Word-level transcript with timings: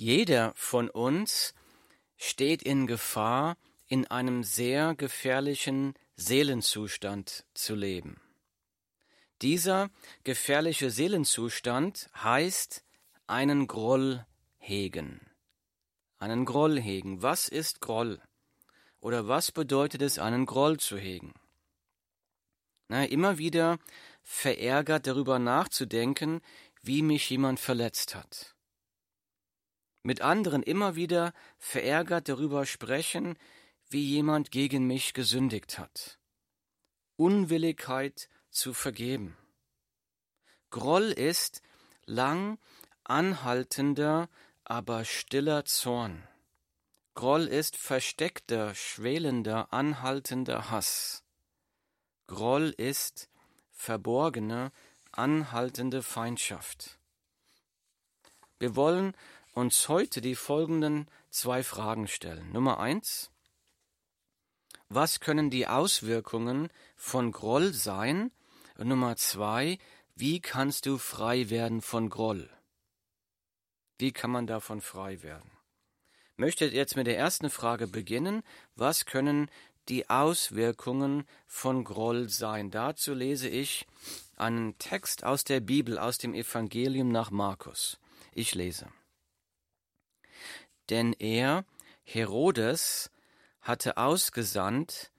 Jeder 0.00 0.54
von 0.56 0.88
uns 0.88 1.52
steht 2.16 2.62
in 2.62 2.86
Gefahr, 2.86 3.58
in 3.86 4.06
einem 4.06 4.44
sehr 4.44 4.94
gefährlichen 4.94 5.92
Seelenzustand 6.16 7.44
zu 7.52 7.74
leben. 7.74 8.18
Dieser 9.42 9.90
gefährliche 10.24 10.90
Seelenzustand 10.90 12.08
heißt 12.16 12.82
einen 13.26 13.66
Groll 13.66 14.24
hegen. 14.56 15.20
Einen 16.16 16.46
Groll 16.46 16.80
hegen. 16.80 17.20
Was 17.20 17.48
ist 17.48 17.82
Groll? 17.82 18.22
Oder 19.00 19.28
was 19.28 19.52
bedeutet 19.52 20.00
es, 20.00 20.18
einen 20.18 20.46
Groll 20.46 20.78
zu 20.80 20.96
hegen? 20.96 21.34
Na, 22.88 23.04
immer 23.04 23.36
wieder 23.36 23.78
verärgert 24.22 25.06
darüber 25.06 25.38
nachzudenken, 25.38 26.40
wie 26.80 27.02
mich 27.02 27.28
jemand 27.28 27.60
verletzt 27.60 28.14
hat 28.14 28.56
mit 30.02 30.22
anderen 30.22 30.62
immer 30.62 30.94
wieder 30.94 31.32
verärgert 31.58 32.28
darüber 32.28 32.66
sprechen, 32.66 33.36
wie 33.88 34.04
jemand 34.04 34.50
gegen 34.50 34.86
mich 34.86 35.14
gesündigt 35.14 35.78
hat. 35.78 36.18
Unwilligkeit 37.16 38.28
zu 38.50 38.72
vergeben. 38.72 39.36
Groll 40.70 41.10
ist 41.10 41.62
lang 42.06 42.58
anhaltender, 43.04 44.28
aber 44.64 45.04
stiller 45.04 45.64
Zorn. 45.64 46.26
Groll 47.14 47.46
ist 47.48 47.76
versteckter, 47.76 48.74
schwelender, 48.74 49.72
anhaltender 49.72 50.70
Hass. 50.70 51.24
Groll 52.28 52.72
ist 52.76 53.28
verborgene, 53.72 54.70
anhaltende 55.10 56.02
Feindschaft. 56.02 56.98
Wir 58.60 58.76
wollen 58.76 59.14
uns 59.52 59.88
heute 59.88 60.20
die 60.20 60.34
folgenden 60.34 61.08
zwei 61.30 61.62
Fragen 61.62 62.08
stellen. 62.08 62.52
Nummer 62.52 62.78
eins. 62.78 63.30
Was 64.88 65.20
können 65.20 65.50
die 65.50 65.66
Auswirkungen 65.66 66.68
von 66.96 67.32
Groll 67.32 67.72
sein? 67.72 68.32
Und 68.76 68.88
Nummer 68.88 69.16
zwei. 69.16 69.78
Wie 70.14 70.40
kannst 70.40 70.86
du 70.86 70.98
frei 70.98 71.50
werden 71.50 71.80
von 71.80 72.10
Groll? 72.10 72.50
Wie 73.98 74.12
kann 74.12 74.30
man 74.30 74.46
davon 74.46 74.80
frei 74.80 75.22
werden? 75.22 75.50
Möchtet 76.36 76.72
jetzt 76.72 76.96
mit 76.96 77.06
der 77.06 77.18
ersten 77.18 77.50
Frage 77.50 77.86
beginnen. 77.86 78.42
Was 78.74 79.04
können 79.04 79.50
die 79.88 80.08
Auswirkungen 80.08 81.24
von 81.46 81.84
Groll 81.84 82.28
sein? 82.28 82.70
Dazu 82.70 83.12
lese 83.14 83.48
ich 83.48 83.86
einen 84.36 84.78
Text 84.78 85.24
aus 85.24 85.44
der 85.44 85.60
Bibel, 85.60 85.98
aus 85.98 86.18
dem 86.18 86.34
Evangelium 86.34 87.12
nach 87.12 87.30
Markus. 87.30 87.98
Ich 88.32 88.54
lese 88.54 88.88
denn 90.90 91.12
er, 91.14 91.64
Herodes, 92.02 93.10
hatte 93.60 93.96
ausgesandt 93.96 95.12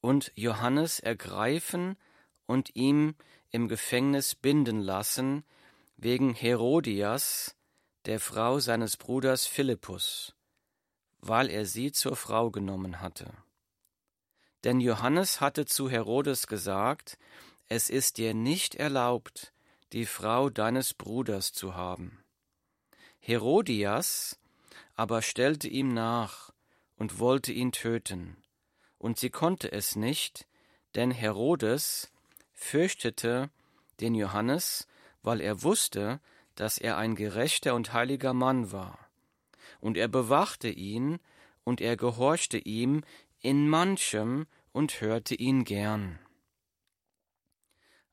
und 0.00 0.32
Johannes 0.34 1.00
ergreifen 1.00 1.96
und 2.46 2.74
ihm 2.74 3.16
im 3.50 3.68
Gefängnis 3.68 4.34
binden 4.34 4.80
lassen, 4.80 5.44
wegen 5.96 6.34
Herodias, 6.34 7.56
der 8.04 8.20
Frau 8.20 8.60
seines 8.60 8.96
Bruders 8.96 9.46
Philippus, 9.46 10.34
weil 11.18 11.50
er 11.50 11.66
sie 11.66 11.90
zur 11.90 12.14
Frau 12.14 12.50
genommen 12.50 13.00
hatte. 13.00 13.32
Denn 14.62 14.80
Johannes 14.80 15.40
hatte 15.40 15.66
zu 15.66 15.90
Herodes 15.90 16.46
gesagt, 16.46 17.18
es 17.68 17.90
ist 17.90 18.18
dir 18.18 18.34
nicht 18.34 18.76
erlaubt, 18.76 19.52
die 19.92 20.06
Frau 20.06 20.50
deines 20.50 20.94
Bruders 20.94 21.52
zu 21.52 21.74
haben. 21.74 22.24
Herodias 23.18 24.38
aber 24.96 25.22
stellte 25.22 25.68
ihm 25.68 25.92
nach 25.94 26.52
und 26.96 27.18
wollte 27.18 27.52
ihn 27.52 27.72
töten. 27.72 28.36
Und 28.98 29.18
sie 29.18 29.30
konnte 29.30 29.70
es 29.70 29.94
nicht, 29.94 30.46
denn 30.94 31.10
Herodes 31.10 32.10
fürchtete 32.52 33.50
den 34.00 34.14
Johannes, 34.14 34.88
weil 35.22 35.40
er 35.40 35.62
wusste, 35.62 36.20
dass 36.54 36.78
er 36.78 36.96
ein 36.96 37.14
gerechter 37.14 37.74
und 37.74 37.92
heiliger 37.92 38.32
Mann 38.32 38.72
war. 38.72 38.98
Und 39.80 39.96
er 39.96 40.08
bewachte 40.08 40.68
ihn, 40.68 41.18
und 41.64 41.80
er 41.80 41.96
gehorchte 41.96 42.58
ihm 42.58 43.02
in 43.40 43.68
manchem 43.68 44.46
und 44.72 45.00
hörte 45.00 45.34
ihn 45.34 45.64
gern. 45.64 46.18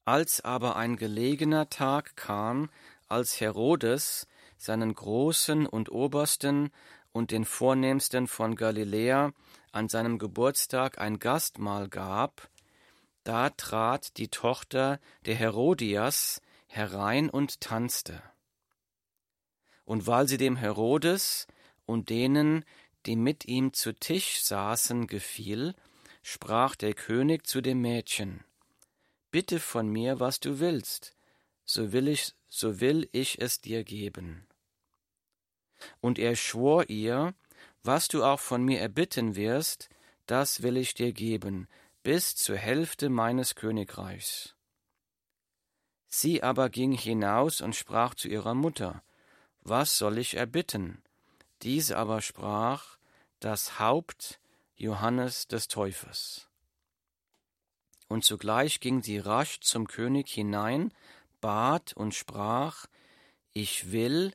Als 0.06 0.41
aber 0.41 0.75
ein 0.75 0.97
gelegener 0.97 1.69
Tag 1.69 2.16
kam, 2.16 2.69
als 3.07 3.40
Herodes 3.40 4.28
seinen 4.58 4.94
Großen 4.94 5.66
und 5.66 5.91
Obersten 5.91 6.72
und 7.12 7.31
den 7.31 7.46
Vornehmsten 7.46 8.28
von 8.28 8.56
Galiläa 8.56 9.34
an 9.72 9.90
seinem 9.90 10.19
Geburtstag 10.19 11.00
ein 11.00 11.19
Gastmahl 11.19 11.90
gab, 11.90 12.50
da 13.24 13.50
trat 13.50 14.18
die 14.18 14.28
Tochter 14.28 15.00
der 15.25 15.36
Herodias 15.36 16.42
herein 16.68 17.30
und 17.30 17.62
tanzte. 17.62 18.22
Und 19.86 20.08
weil 20.08 20.28
sie 20.28 20.38
dem 20.38 20.56
Herodes 20.56 21.47
und 21.86 22.09
denen, 22.09 22.66
die 23.06 23.16
mit 23.16 23.46
ihm 23.46 23.74
zu 23.74 23.94
Tisch 23.94 24.42
saßen, 24.42 25.08
gefiel, 25.08 25.75
sprach 26.22 26.75
der 26.75 26.94
König 26.94 27.46
zu 27.46 27.62
dem 27.62 27.81
Mädchen, 27.81 28.44
Bitte 29.30 29.59
von 29.59 29.90
mir, 29.90 30.19
was 30.19 30.40
du 30.40 30.59
willst, 30.59 31.16
so 31.66 31.92
will 31.92 32.08
ich, 32.08 32.34
so 32.56 32.80
will 32.80 33.09
ich 33.14 33.41
es 33.41 33.62
dir 33.62 33.84
geben. 33.84 34.46
Und 36.02 36.19
er 36.19 36.36
schwor 36.36 36.88
ihr, 36.88 37.34
was 37.81 38.09
du 38.09 38.24
auch 38.24 38.40
von 38.40 38.64
mir 38.64 38.80
erbitten 38.80 39.36
wirst, 39.36 39.90
das 40.28 40.62
will 40.62 40.78
ich 40.78 40.94
dir 40.94 41.13
geben, 41.13 41.68
bis 42.03 42.36
zur 42.36 42.56
Hälfte 42.56 43.09
meines 43.09 43.56
Königreichs. 43.56 44.56
Sie 46.08 46.44
aber 46.44 46.69
ging 46.69 46.92
hinaus 46.92 47.59
und 47.59 47.75
sprach 47.75 48.13
zu 48.13 48.28
ihrer 48.28 48.53
Mutter, 48.53 49.03
Was 49.62 49.97
soll 49.97 50.19
ich 50.19 50.36
erbitten? 50.36 51.02
Diese 51.63 51.97
aber 51.97 52.22
sprach, 52.22 53.00
das 53.40 53.80
Haupt 53.80 54.40
Johannes 54.75 55.47
des 55.47 55.69
Täufers. 55.69 56.50
Und 58.09 58.24
zugleich 58.24 58.80
ging 58.80 59.02
sie 59.02 59.18
rasch 59.18 59.59
zum 59.62 59.88
König 59.88 60.30
hinein, 60.30 60.94
bat 61.44 61.92
und 61.94 62.16
sprach, 62.16 62.88
Ich 63.52 63.92
will, 63.92 64.31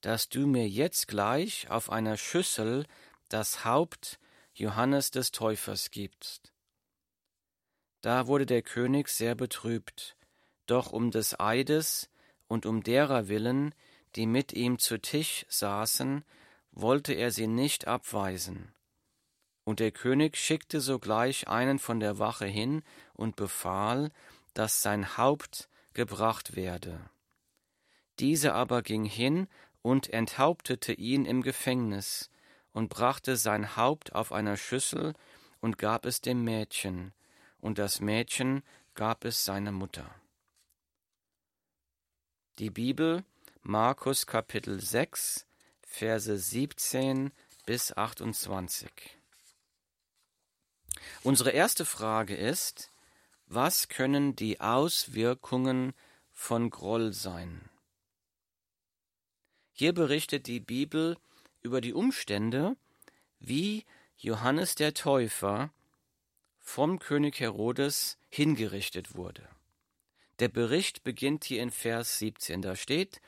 dass 0.00 0.28
du 0.28 0.46
mir 0.46 0.68
jetzt 0.68 1.08
gleich 1.08 1.68
auf 1.70 1.90
einer 1.90 2.16
Schüssel 2.16 2.86
das 3.28 3.64
Haupt 3.64 4.20
Johannes 4.54 5.10
des 5.10 5.32
Täufers 5.32 5.90
gibst. 5.90 6.52
Da 8.00 8.28
wurde 8.28 8.46
der 8.46 8.62
König 8.62 9.08
sehr 9.08 9.34
betrübt, 9.34 10.16
doch 10.66 10.92
um 10.92 11.10
des 11.10 11.38
Eides 11.40 12.08
und 12.46 12.64
um 12.64 12.84
derer 12.84 13.26
willen, 13.26 13.74
die 14.14 14.26
mit 14.26 14.52
ihm 14.52 14.78
zu 14.78 15.00
Tisch 15.00 15.44
saßen, 15.48 16.24
wollte 16.70 17.12
er 17.12 17.32
sie 17.32 17.48
nicht 17.48 17.88
abweisen. 17.88 18.72
Und 19.64 19.80
der 19.80 19.90
König 19.90 20.36
schickte 20.36 20.80
sogleich 20.80 21.48
einen 21.48 21.80
von 21.80 21.98
der 21.98 22.20
Wache 22.20 22.46
hin 22.46 22.84
und 23.14 23.34
befahl, 23.34 24.12
dass 24.54 24.80
sein 24.80 25.16
Haupt 25.16 25.68
gebracht 25.94 26.56
werde. 26.56 27.00
Diese 28.18 28.54
aber 28.54 28.82
ging 28.82 29.04
hin 29.04 29.48
und 29.82 30.08
enthauptete 30.08 30.92
ihn 30.92 31.24
im 31.24 31.42
Gefängnis 31.42 32.30
und 32.72 32.88
brachte 32.88 33.36
sein 33.36 33.76
Haupt 33.76 34.14
auf 34.14 34.32
einer 34.32 34.56
Schüssel 34.56 35.14
und 35.60 35.78
gab 35.78 36.06
es 36.06 36.20
dem 36.20 36.44
Mädchen, 36.44 37.12
und 37.60 37.78
das 37.78 38.00
Mädchen 38.00 38.62
gab 38.94 39.24
es 39.24 39.44
seiner 39.44 39.72
Mutter. 39.72 40.14
Die 42.58 42.70
Bibel 42.70 43.24
Markus 43.62 44.26
Kapitel 44.26 44.80
6 44.80 45.46
Verse 45.86 46.38
17 46.38 47.32
bis 47.66 47.92
28. 47.92 48.90
Unsere 51.22 51.50
erste 51.50 51.84
Frage 51.84 52.34
ist, 52.34 52.91
was 53.54 53.88
können 53.88 54.34
die 54.34 54.60
Auswirkungen 54.60 55.92
von 56.30 56.70
Groll 56.70 57.12
sein? 57.12 57.68
Hier 59.72 59.92
berichtet 59.92 60.46
die 60.46 60.60
Bibel 60.60 61.16
über 61.60 61.80
die 61.80 61.92
Umstände, 61.92 62.76
wie 63.38 63.84
Johannes 64.16 64.74
der 64.74 64.94
Täufer 64.94 65.70
vom 66.58 66.98
König 66.98 67.40
Herodes 67.40 68.18
hingerichtet 68.28 69.14
wurde. 69.14 69.48
Der 70.38 70.48
Bericht 70.48 71.04
beginnt 71.04 71.44
hier 71.44 71.62
in 71.62 71.70
Vers 71.70 72.18
17. 72.18 72.62
Da 72.62 72.76
steht, 72.76 73.20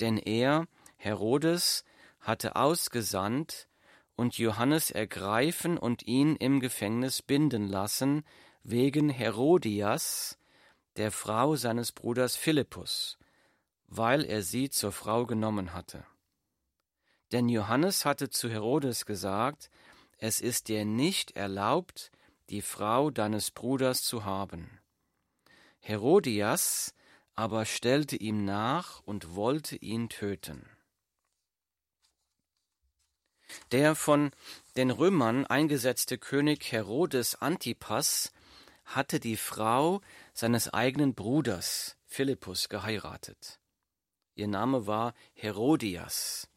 denn 0.00 0.16
er, 0.18 0.66
Herodes, 0.96 1.84
hatte 2.20 2.56
ausgesandt 2.56 3.68
und 4.16 4.38
Johannes 4.38 4.90
ergreifen 4.90 5.78
und 5.78 6.02
ihn 6.06 6.34
im 6.36 6.58
Gefängnis 6.60 7.22
binden 7.22 7.68
lassen, 7.68 8.24
wegen 8.62 9.08
Herodias, 9.08 10.38
der 10.96 11.12
Frau 11.12 11.56
seines 11.56 11.92
Bruders 11.92 12.36
Philippus, 12.36 13.18
weil 13.86 14.24
er 14.24 14.42
sie 14.42 14.70
zur 14.70 14.92
Frau 14.92 15.26
genommen 15.26 15.72
hatte. 15.72 16.04
Denn 17.32 17.48
Johannes 17.48 18.04
hatte 18.04 18.30
zu 18.30 18.48
Herodes 18.48 19.06
gesagt, 19.06 19.70
es 20.18 20.40
ist 20.40 20.68
dir 20.68 20.84
nicht 20.84 21.36
erlaubt, 21.36 22.10
die 22.50 22.62
Frau 22.62 23.10
deines 23.10 23.50
Bruders 23.50 24.02
zu 24.02 24.24
haben. 24.24 24.80
Herodias 25.80 26.94
aber 27.34 27.66
stellte 27.66 28.16
ihm 28.16 28.44
nach 28.44 29.00
und 29.04 29.36
wollte 29.36 29.76
ihn 29.76 30.08
töten. 30.08 30.68
Der 33.70 33.94
von 33.94 34.32
den 34.76 34.90
Römern 34.90 35.46
eingesetzte 35.46 36.18
König 36.18 36.72
Herodes 36.72 37.36
Antipas 37.40 38.32
hatte 38.88 39.20
die 39.20 39.36
Frau 39.36 40.00
seines 40.32 40.72
eigenen 40.72 41.14
Bruders 41.14 41.96
Philippus 42.06 42.68
geheiratet. 42.68 43.60
Ihr 44.34 44.48
Name 44.48 44.86
war 44.86 45.14
Herodias. 45.34 46.48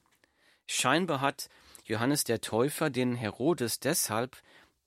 Scheinbar 0.66 1.20
hat 1.20 1.50
Johannes 1.84 2.24
der 2.24 2.40
Täufer 2.40 2.90
den 2.90 3.16
Herodes 3.16 3.80
deshalb 3.80 4.38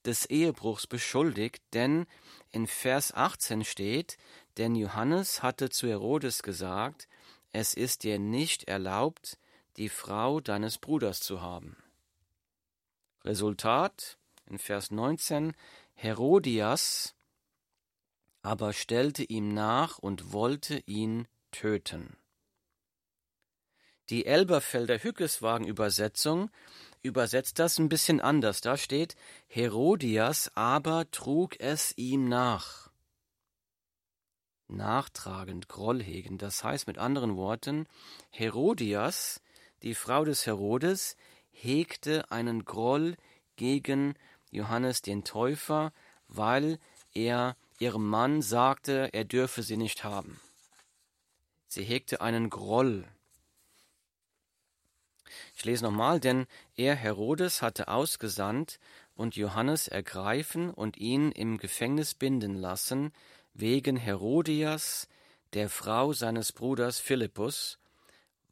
des 0.06 0.26
Ehebruchs 0.26 0.86
beschuldigt, 0.86 1.62
denn 1.74 2.06
in 2.50 2.66
Vers 2.66 3.12
18 3.12 3.64
steht, 3.64 4.16
denn 4.56 4.74
Johannes 4.74 5.42
hatte 5.42 5.70
zu 5.70 5.88
Herodes 5.88 6.42
gesagt, 6.42 7.08
es 7.52 7.74
ist 7.74 8.04
dir 8.04 8.18
nicht 8.18 8.64
erlaubt, 8.64 9.38
die 9.76 9.88
Frau 9.88 10.40
deines 10.40 10.78
Bruders 10.78 11.20
zu 11.20 11.42
haben. 11.42 11.76
Resultat 13.24 14.18
in 14.46 14.58
Vers 14.58 14.90
19, 14.90 15.54
Herodias 15.94 17.14
aber 18.44 18.74
stellte 18.74 19.24
ihm 19.24 19.54
nach 19.54 19.98
und 19.98 20.34
wollte 20.34 20.82
ihn 20.86 21.26
töten. 21.50 22.14
Die 24.10 24.26
Elberfelder 24.26 25.02
Hückeswagen-Übersetzung 25.02 26.50
übersetzt 27.00 27.58
das 27.58 27.78
ein 27.78 27.88
bisschen 27.88 28.20
anders. 28.20 28.60
Da 28.60 28.76
steht, 28.76 29.16
Herodias 29.46 30.50
aber 30.54 31.10
trug 31.10 31.58
es 31.58 31.96
ihm 31.96 32.28
nach. 32.28 32.90
Nachtragend, 34.68 35.68
Groll 35.68 36.02
hegen. 36.02 36.36
Das 36.36 36.62
heißt 36.62 36.86
mit 36.86 36.98
anderen 36.98 37.36
Worten, 37.36 37.86
Herodias, 38.28 39.40
die 39.82 39.94
Frau 39.94 40.22
des 40.22 40.44
Herodes, 40.44 41.16
hegte 41.50 42.30
einen 42.30 42.66
Groll 42.66 43.16
gegen 43.56 44.16
Johannes 44.50 45.00
den 45.00 45.24
Täufer, 45.24 45.94
weil 46.28 46.78
er 47.14 47.56
ihrem 47.78 48.08
Mann 48.08 48.42
sagte, 48.42 49.10
er 49.12 49.24
dürfe 49.24 49.62
sie 49.62 49.76
nicht 49.76 50.04
haben. 50.04 50.40
Sie 51.66 51.84
hegte 51.84 52.20
einen 52.20 52.50
Groll 52.50 53.04
ich 55.54 55.64
lese 55.64 55.84
nochmal, 55.84 56.20
denn 56.20 56.46
er 56.76 56.94
Herodes 56.94 57.62
hatte 57.62 57.88
ausgesandt 57.88 58.78
und 59.14 59.36
Johannes 59.36 59.88
ergreifen 59.88 60.70
und 60.70 60.96
ihn 60.96 61.32
im 61.32 61.58
Gefängnis 61.58 62.14
binden 62.14 62.54
lassen, 62.54 63.12
wegen 63.52 63.96
Herodias, 63.96 65.08
der 65.52 65.68
Frau 65.68 66.12
seines 66.12 66.52
Bruders 66.52 66.98
Philippus, 66.98 67.78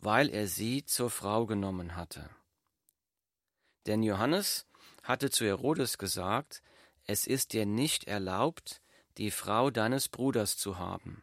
weil 0.01 0.31
er 0.31 0.47
sie 0.47 0.85
zur 0.85 1.11
Frau 1.11 1.47
genommen 1.47 1.97
hatte. 1.97 2.31
Denn 3.87 4.05
Johannes 4.05 4.67
hatte 5.03 5.31
zu 5.31 5.45
Herodes 5.45 5.99
gesagt, 5.99 6.63
es 7.05 7.27
ist 7.27 7.53
dir 7.53 7.67
nicht 7.67 8.05
erlaubt, 8.05 8.81
die 9.19 9.31
Frau 9.31 9.71
deines 9.71 10.09
Bruders 10.09 10.57
zu 10.57 10.79
haben. 10.79 11.23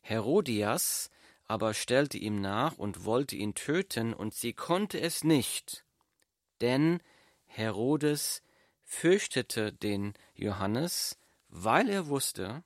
Herodias 0.00 1.10
aber 1.46 1.74
stellte 1.74 2.18
ihm 2.18 2.40
nach 2.40 2.78
und 2.78 3.04
wollte 3.04 3.36
ihn 3.36 3.54
töten, 3.54 4.14
und 4.14 4.34
sie 4.34 4.52
konnte 4.52 5.00
es 5.00 5.24
nicht, 5.24 5.84
denn 6.60 7.00
Herodes 7.46 8.42
fürchtete 8.82 9.72
den 9.72 10.14
Johannes, 10.34 11.18
weil 11.48 11.88
er 11.88 12.06
wusste, 12.08 12.64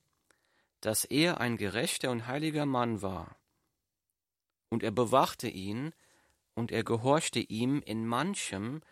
dass 0.81 1.05
er 1.05 1.41
ein 1.41 1.57
gerechter 1.57 2.11
und 2.11 2.27
heiliger 2.27 2.67
Mann 2.67 3.03
war. 3.03 3.37
Und 4.69 4.83
er 4.83 4.93
bewachte 4.93 5.49
ihn, 5.49 5.93
und 6.55 6.73
er 6.73 6.85
gehorchte 6.85 7.41
ihm 7.41 7.83
in 7.83 8.07
manchem 8.07 8.83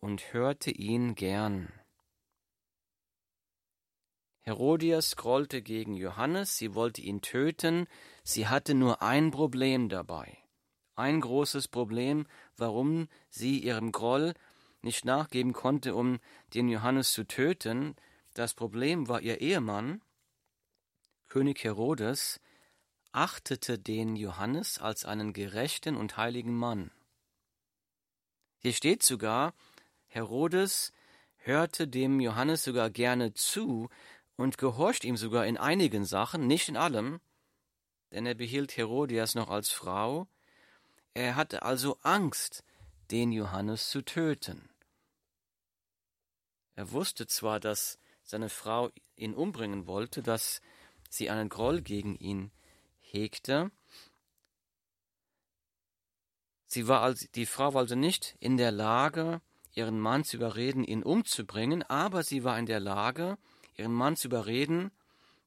und 0.00 0.32
hörte 0.32 0.70
ihn 0.70 1.14
gern. 1.14 1.72
Herodias 4.44 5.16
grollte 5.16 5.62
gegen 5.62 5.94
Johannes, 5.94 6.58
sie 6.58 6.74
wollte 6.74 7.00
ihn 7.00 7.22
töten, 7.22 7.86
sie 8.24 8.46
hatte 8.46 8.74
nur 8.74 9.00
ein 9.00 9.30
Problem 9.30 9.88
dabei. 9.88 10.36
Ein 10.96 11.22
großes 11.22 11.68
Problem, 11.68 12.26
warum 12.56 13.08
sie 13.30 13.58
ihrem 13.58 13.90
Groll 13.90 14.34
nicht 14.82 15.06
nachgeben 15.06 15.54
konnte, 15.54 15.94
um 15.94 16.20
den 16.52 16.68
Johannes 16.68 17.12
zu 17.12 17.26
töten. 17.26 17.96
Das 18.34 18.52
Problem 18.52 19.08
war 19.08 19.22
ihr 19.22 19.40
Ehemann, 19.40 20.02
König 21.26 21.64
Herodes, 21.64 22.38
achtete 23.12 23.78
den 23.78 24.14
Johannes 24.14 24.78
als 24.78 25.06
einen 25.06 25.32
gerechten 25.32 25.96
und 25.96 26.18
heiligen 26.18 26.54
Mann. 26.54 26.90
Hier 28.58 28.72
steht 28.72 29.02
sogar, 29.02 29.54
Herodes 30.06 30.92
hörte 31.36 31.88
dem 31.88 32.20
Johannes 32.20 32.64
sogar 32.64 32.90
gerne 32.90 33.34
zu, 33.34 33.88
und 34.36 34.58
gehorcht 34.58 35.04
ihm 35.04 35.16
sogar 35.16 35.46
in 35.46 35.56
einigen 35.56 36.04
Sachen, 36.04 36.46
nicht 36.46 36.68
in 36.68 36.76
allem, 36.76 37.20
denn 38.10 38.26
er 38.26 38.34
behielt 38.34 38.76
Herodias 38.76 39.34
noch 39.34 39.50
als 39.50 39.70
Frau. 39.70 40.28
Er 41.14 41.36
hatte 41.36 41.62
also 41.62 41.98
Angst, 42.02 42.64
den 43.10 43.32
Johannes 43.32 43.90
zu 43.90 44.02
töten. 44.02 44.68
Er 46.74 46.90
wusste 46.90 47.26
zwar, 47.26 47.60
dass 47.60 47.98
seine 48.22 48.48
Frau 48.48 48.90
ihn 49.16 49.34
umbringen 49.34 49.86
wollte, 49.86 50.22
dass 50.22 50.60
sie 51.08 51.30
einen 51.30 51.48
Groll 51.48 51.82
gegen 51.82 52.16
ihn 52.16 52.50
hegte. 53.00 53.70
Sie 56.66 56.88
war 56.88 57.02
also, 57.02 57.26
die 57.34 57.46
Frau 57.46 57.74
war 57.74 57.82
also 57.82 57.94
nicht 57.94 58.36
in 58.40 58.56
der 58.56 58.72
Lage, 58.72 59.40
ihren 59.72 60.00
Mann 60.00 60.24
zu 60.24 60.36
überreden, 60.36 60.82
ihn 60.82 61.02
umzubringen, 61.02 61.82
aber 61.84 62.22
sie 62.24 62.42
war 62.42 62.58
in 62.58 62.66
der 62.66 62.80
Lage, 62.80 63.38
ihren 63.76 63.92
Mann 63.92 64.16
zu 64.16 64.28
überreden, 64.28 64.90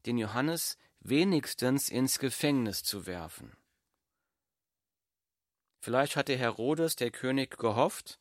den 0.05 0.17
Johannes 0.17 0.77
wenigstens 0.99 1.89
ins 1.89 2.19
Gefängnis 2.19 2.83
zu 2.83 3.05
werfen. 3.05 3.55
Vielleicht 5.79 6.15
hatte 6.15 6.37
Herodes, 6.37 6.95
der 6.95 7.11
König, 7.11 7.57
gehofft, 7.57 8.19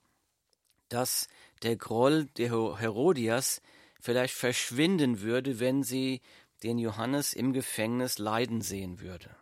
dass 0.89 1.29
der 1.63 1.77
Groll 1.77 2.27
der 2.37 2.51
Herodias 2.79 3.61
vielleicht 4.01 4.35
verschwinden 4.35 5.21
würde, 5.21 5.59
wenn 5.59 5.83
sie 5.83 6.21
den 6.63 6.79
Johannes 6.79 7.33
im 7.33 7.53
Gefängnis 7.53 8.19
leiden 8.19 8.61
sehen 8.61 9.01
würde. 9.01 9.35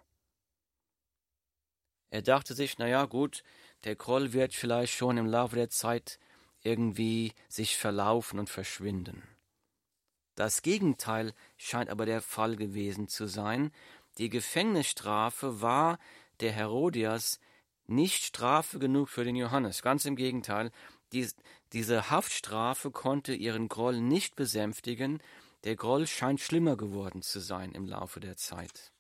Er 2.11 2.23
dachte 2.23 2.55
sich, 2.55 2.79
na 2.79 2.87
ja, 2.87 3.07
gut, 3.07 3.43
der 3.85 3.97
Groll 3.97 4.33
wird 4.33 4.55
vielleicht 4.55 4.95
schon 4.95 5.19
im 5.19 5.27
Laufe 5.27 5.57
der 5.57 5.69
Zeit 5.69 6.19
irgendwie 6.63 7.33
sich 7.49 7.77
verlaufen 7.77 8.39
und 8.39 8.49
verschwinden. 8.49 9.23
Das 10.35 10.63
Gegenteil 10.63 11.33
scheint 11.57 11.91
aber 11.91 12.07
der 12.07 12.21
Fall 12.21 12.57
gewesen 12.57 13.09
zu 13.09 13.27
sein. 13.27 13.71
Die 14.19 14.29
Gefängnisstrafe 14.29 15.61
war 15.61 15.99
der 16.41 16.53
Herodias 16.53 17.39
nicht 17.87 18.25
Strafe 18.25 18.79
genug 18.79 19.09
für 19.09 19.25
den 19.25 19.37
Johannes. 19.37 19.83
Ganz 19.83 20.05
im 20.05 20.17
Gegenteil, 20.17 20.71
dies, 21.13 21.37
diese 21.73 22.11
Haftstrafe 22.11 22.91
konnte 22.91 23.35
ihren 23.35 23.69
Groll 23.69 24.01
nicht 24.01 24.37
besänftigen. 24.37 25.23
Der 25.65 25.77
Groll 25.77 26.07
scheint 26.07 26.41
schlimmer 26.41 26.77
geworden 26.77 27.23
zu 27.23 27.41
sein 27.41 27.73
im 27.73 27.87
Laufe 27.87 28.21
der 28.21 28.37
Zeit. 28.37 28.93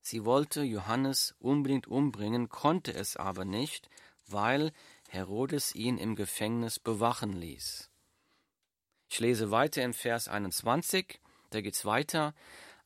Sie 0.00 0.24
wollte 0.24 0.62
Johannes 0.62 1.34
unbedingt 1.40 1.88
umbringen, 1.88 2.48
konnte 2.48 2.94
es 2.94 3.16
aber 3.16 3.44
nicht, 3.44 3.90
weil 4.28 4.72
Herodes 5.08 5.74
ihn 5.74 5.98
im 5.98 6.14
Gefängnis 6.14 6.78
bewachen 6.78 7.32
ließ. 7.32 7.90
Ich 9.08 9.20
lese 9.20 9.50
weiter 9.50 9.82
im 9.82 9.94
Vers 9.94 10.28
21, 10.28 11.20
da 11.50 11.60
geht's 11.60 11.84
weiter. 11.84 12.34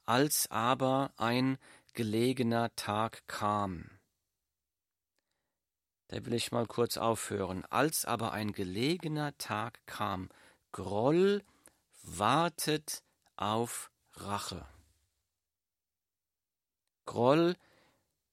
Als 0.07 0.51
aber 0.51 1.13
ein 1.17 1.59
gelegener 1.95 2.75
Tag 2.77 3.27
kam. 3.27 3.91
Da 6.09 6.25
will 6.27 6.35
ich 6.35 6.51
mal 6.51 6.67
kurz 6.67 6.97
aufhören. 6.97 7.65
Als 7.67 8.05
aber 8.05 8.33
ein 8.33 8.53
gelegener 8.53 9.37
Tag 9.39 9.81
kam, 9.87 10.29
Groll 10.73 11.43
wartet 12.03 13.03
auf 13.37 13.91
Rache. 14.15 14.67
Groll 17.07 17.57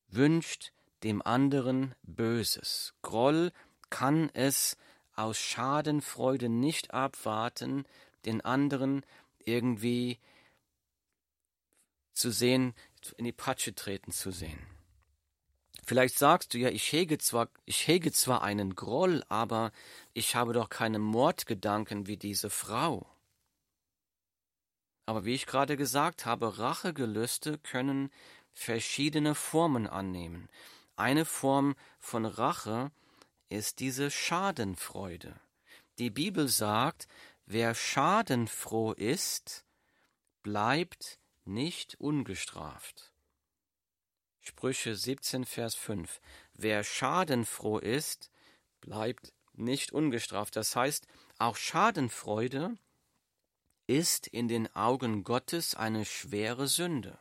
wünscht 0.08 0.72
dem 1.04 1.22
anderen 1.22 1.96
Böses. 2.02 2.94
Groll 3.02 3.52
kann 3.90 4.30
es 4.34 4.78
aus 5.18 5.40
Schadenfreude 5.40 6.50
nicht 6.50 6.94
abwarten, 6.94 7.86
den 8.26 8.42
anderen 8.42 9.06
irgendwie 9.40 10.20
zu 12.14 12.32
sehen, 12.32 12.74
in 13.18 13.26
die 13.26 13.32
Patsche 13.32 13.74
treten 13.76 14.12
zu 14.12 14.32
sehen. 14.32 14.60
Vielleicht 15.86 16.18
sagst 16.18 16.54
du 16.54 16.58
ja, 16.58 16.70
ich 16.70 16.92
hege 16.92 17.18
zwar, 17.18 17.50
ich 17.66 17.88
hege 17.88 18.12
zwar 18.12 18.42
einen 18.42 18.76
Groll, 18.76 19.24
aber 19.30 19.72
ich 20.14 20.36
habe 20.36 20.52
doch 20.52 20.70
keine 20.70 21.00
Mordgedanken 21.00 22.08
wie 22.08 22.18
diese 22.18 22.50
Frau. 22.50 23.08
Aber 25.06 25.24
wie 25.24 25.34
ich 25.34 25.46
gerade 25.46 25.78
gesagt 25.78 26.26
habe, 26.26 26.60
Rachegelüste 26.60 27.58
können 27.60 28.12
verschiedene 28.52 29.34
Formen 29.34 29.88
annehmen. 29.88 30.50
Eine 30.98 31.24
Form 31.24 31.76
von 32.00 32.26
Rache 32.26 32.92
ist 33.50 33.80
diese 33.80 34.12
Schadenfreude. 34.12 35.40
Die 36.00 36.10
Bibel 36.10 36.48
sagt, 36.48 37.08
wer 37.46 37.74
schadenfroh 37.74 38.94
ist, 38.94 39.66
bleibt 40.44 41.20
nicht 41.46 42.00
ungestraft. 42.00 43.12
Sprüche 44.42 44.96
17, 44.96 45.46
Vers 45.46 45.76
5. 45.76 46.22
Wer 46.54 46.84
schadenfroh 46.84 47.80
ist, 47.80 48.32
bleibt 48.80 49.34
nicht 49.54 49.92
ungestraft. 49.92 50.56
Das 50.56 50.76
heißt, 50.76 51.08
auch 51.38 51.58
Schadenfreude 51.58 52.78
ist 53.88 54.28
in 54.28 54.48
den 54.48 54.74
Augen 54.76 55.24
Gottes 55.24 55.76
eine 55.76 56.06
schwere 56.06 56.68
Sünde. 56.68 57.20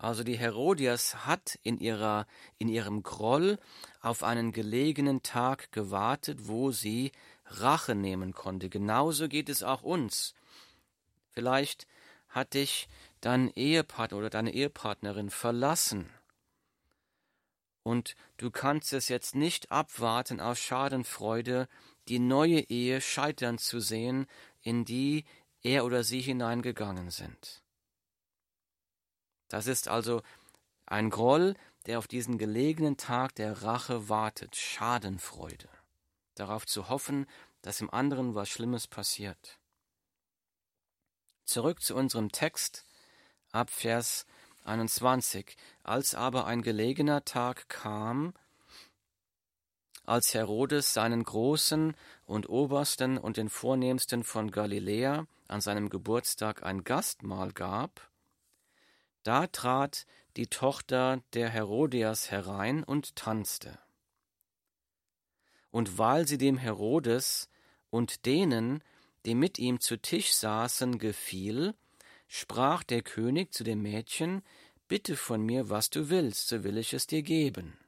Also 0.00 0.24
die 0.24 0.38
Herodias 0.38 1.26
hat 1.26 1.58
in 1.62 1.78
ihrer 1.78 2.26
in 2.56 2.70
ihrem 2.70 3.02
Groll 3.02 3.58
auf 4.00 4.22
einen 4.22 4.50
gelegenen 4.50 5.22
Tag 5.22 5.72
gewartet, 5.72 6.48
wo 6.48 6.72
sie 6.72 7.12
Rache 7.44 7.94
nehmen 7.94 8.32
konnte. 8.32 8.70
Genauso 8.70 9.28
geht 9.28 9.50
es 9.50 9.62
auch 9.62 9.82
uns. 9.82 10.34
Vielleicht 11.32 11.86
hat 12.30 12.54
dich 12.54 12.88
dein 13.20 13.50
Ehepartner 13.50 14.16
oder 14.16 14.30
deine 14.30 14.54
Ehepartnerin 14.54 15.28
verlassen. 15.28 16.08
Und 17.82 18.16
du 18.38 18.50
kannst 18.50 18.94
es 18.94 19.08
jetzt 19.08 19.34
nicht 19.34 19.70
abwarten 19.70 20.40
aus 20.40 20.60
Schadenfreude, 20.60 21.68
die 22.08 22.20
neue 22.20 22.60
Ehe 22.60 23.02
scheitern 23.02 23.58
zu 23.58 23.80
sehen, 23.80 24.26
in 24.62 24.86
die 24.86 25.26
er 25.62 25.84
oder 25.84 26.04
sie 26.04 26.22
hineingegangen 26.22 27.10
sind. 27.10 27.62
Das 29.50 29.66
ist 29.66 29.88
also 29.88 30.22
ein 30.86 31.10
Groll, 31.10 31.54
der 31.84 31.98
auf 31.98 32.08
diesen 32.08 32.38
gelegenen 32.38 32.96
Tag 32.96 33.34
der 33.34 33.62
Rache 33.62 34.08
wartet, 34.08 34.56
Schadenfreude, 34.56 35.68
darauf 36.36 36.66
zu 36.66 36.88
hoffen, 36.88 37.26
dass 37.60 37.80
im 37.80 37.90
anderen 37.90 38.34
was 38.34 38.48
Schlimmes 38.48 38.86
passiert. 38.86 39.58
Zurück 41.44 41.82
zu 41.82 41.96
unserem 41.96 42.30
Text 42.30 42.86
ab 43.50 43.70
Vers 43.70 44.24
21. 44.64 45.56
Als 45.82 46.14
aber 46.14 46.46
ein 46.46 46.62
gelegener 46.62 47.24
Tag 47.24 47.68
kam, 47.68 48.34
als 50.04 50.32
Herodes 50.34 50.92
seinen 50.92 51.24
Großen 51.24 51.96
und 52.26 52.48
Obersten 52.48 53.18
und 53.18 53.36
den 53.36 53.48
Vornehmsten 53.48 54.22
von 54.22 54.50
Galiläa 54.50 55.26
an 55.48 55.60
seinem 55.60 55.88
Geburtstag 55.88 56.62
ein 56.62 56.84
Gastmahl 56.84 57.52
gab, 57.52 58.09
da 59.22 59.46
trat 59.46 60.06
die 60.36 60.46
Tochter 60.46 61.22
der 61.34 61.48
Herodias 61.48 62.30
herein 62.30 62.84
und 62.84 63.16
tanzte. 63.16 63.78
Und 65.70 65.98
weil 65.98 66.26
sie 66.26 66.38
dem 66.38 66.58
Herodes 66.58 67.48
und 67.90 68.26
denen, 68.26 68.82
die 69.26 69.34
mit 69.34 69.58
ihm 69.58 69.80
zu 69.80 69.96
Tisch 69.98 70.32
saßen, 70.32 70.98
gefiel, 70.98 71.74
sprach 72.28 72.82
der 72.82 73.02
König 73.02 73.52
zu 73.52 73.64
dem 73.64 73.82
Mädchen, 73.82 74.42
Bitte 74.88 75.16
von 75.16 75.42
mir, 75.42 75.70
was 75.70 75.90
du 75.90 76.10
willst, 76.10 76.48
so 76.48 76.64
will 76.64 76.76
ich 76.76 76.92
es 76.94 77.06
dir 77.06 77.22
geben. 77.22 77.78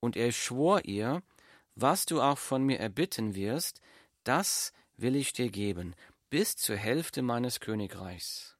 Und 0.00 0.16
er 0.16 0.32
schwor 0.32 0.84
ihr, 0.86 1.22
Was 1.74 2.06
du 2.06 2.22
auch 2.22 2.38
von 2.38 2.64
mir 2.64 2.78
erbitten 2.78 3.34
wirst, 3.34 3.82
das 4.24 4.72
will 4.96 5.14
ich 5.14 5.32
dir 5.32 5.50
geben, 5.50 5.94
bis 6.30 6.56
zur 6.56 6.76
Hälfte 6.76 7.22
meines 7.22 7.60
Königreichs. 7.60 8.57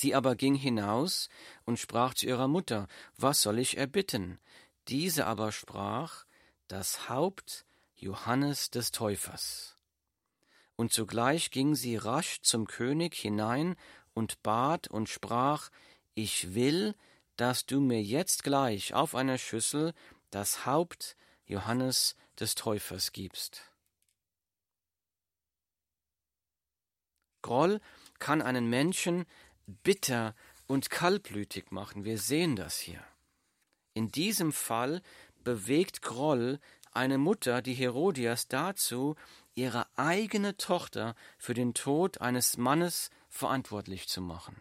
Sie 0.00 0.14
aber 0.14 0.36
ging 0.36 0.54
hinaus 0.54 1.28
und 1.64 1.80
sprach 1.80 2.14
zu 2.14 2.26
ihrer 2.26 2.46
Mutter, 2.46 2.86
Was 3.16 3.42
soll 3.42 3.58
ich 3.58 3.78
erbitten? 3.78 4.38
Diese 4.86 5.26
aber 5.26 5.50
sprach, 5.50 6.24
Das 6.68 7.08
Haupt 7.08 7.66
Johannes 7.96 8.70
des 8.70 8.92
Täufers. 8.92 9.76
Und 10.76 10.92
sogleich 10.92 11.50
ging 11.50 11.74
sie 11.74 11.96
rasch 11.96 12.40
zum 12.42 12.68
König 12.68 13.16
hinein 13.16 13.74
und 14.14 14.40
bat 14.44 14.86
und 14.86 15.08
sprach, 15.08 15.68
Ich 16.14 16.54
will, 16.54 16.94
dass 17.34 17.66
du 17.66 17.80
mir 17.80 18.00
jetzt 18.00 18.44
gleich 18.44 18.94
auf 18.94 19.16
einer 19.16 19.36
Schüssel 19.36 19.94
das 20.30 20.64
Haupt 20.64 21.16
Johannes 21.44 22.14
des 22.38 22.54
Täufers 22.54 23.10
gibst. 23.10 23.72
Groll 27.42 27.80
kann 28.20 28.42
einen 28.42 28.70
Menschen 28.70 29.26
bitter 29.68 30.34
und 30.66 30.90
kaltblütig 30.90 31.70
machen. 31.70 32.04
Wir 32.04 32.18
sehen 32.18 32.56
das 32.56 32.78
hier. 32.78 33.02
In 33.94 34.08
diesem 34.10 34.52
Fall 34.52 35.02
bewegt 35.44 36.02
Groll 36.02 36.58
eine 36.92 37.18
Mutter, 37.18 37.62
die 37.62 37.74
Herodias, 37.74 38.48
dazu, 38.48 39.14
ihre 39.54 39.86
eigene 39.96 40.56
Tochter 40.56 41.14
für 41.38 41.54
den 41.54 41.74
Tod 41.74 42.20
eines 42.20 42.56
Mannes 42.56 43.10
verantwortlich 43.28 44.08
zu 44.08 44.20
machen. 44.20 44.60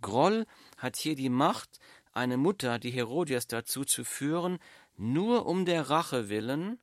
Groll 0.00 0.46
hat 0.76 0.96
hier 0.96 1.16
die 1.16 1.28
Macht, 1.28 1.80
eine 2.12 2.36
Mutter, 2.36 2.78
die 2.78 2.90
Herodias, 2.90 3.46
dazu 3.46 3.84
zu 3.84 4.04
führen, 4.04 4.58
nur 4.96 5.46
um 5.46 5.64
der 5.64 5.90
Rache 5.90 6.28
willen, 6.28 6.78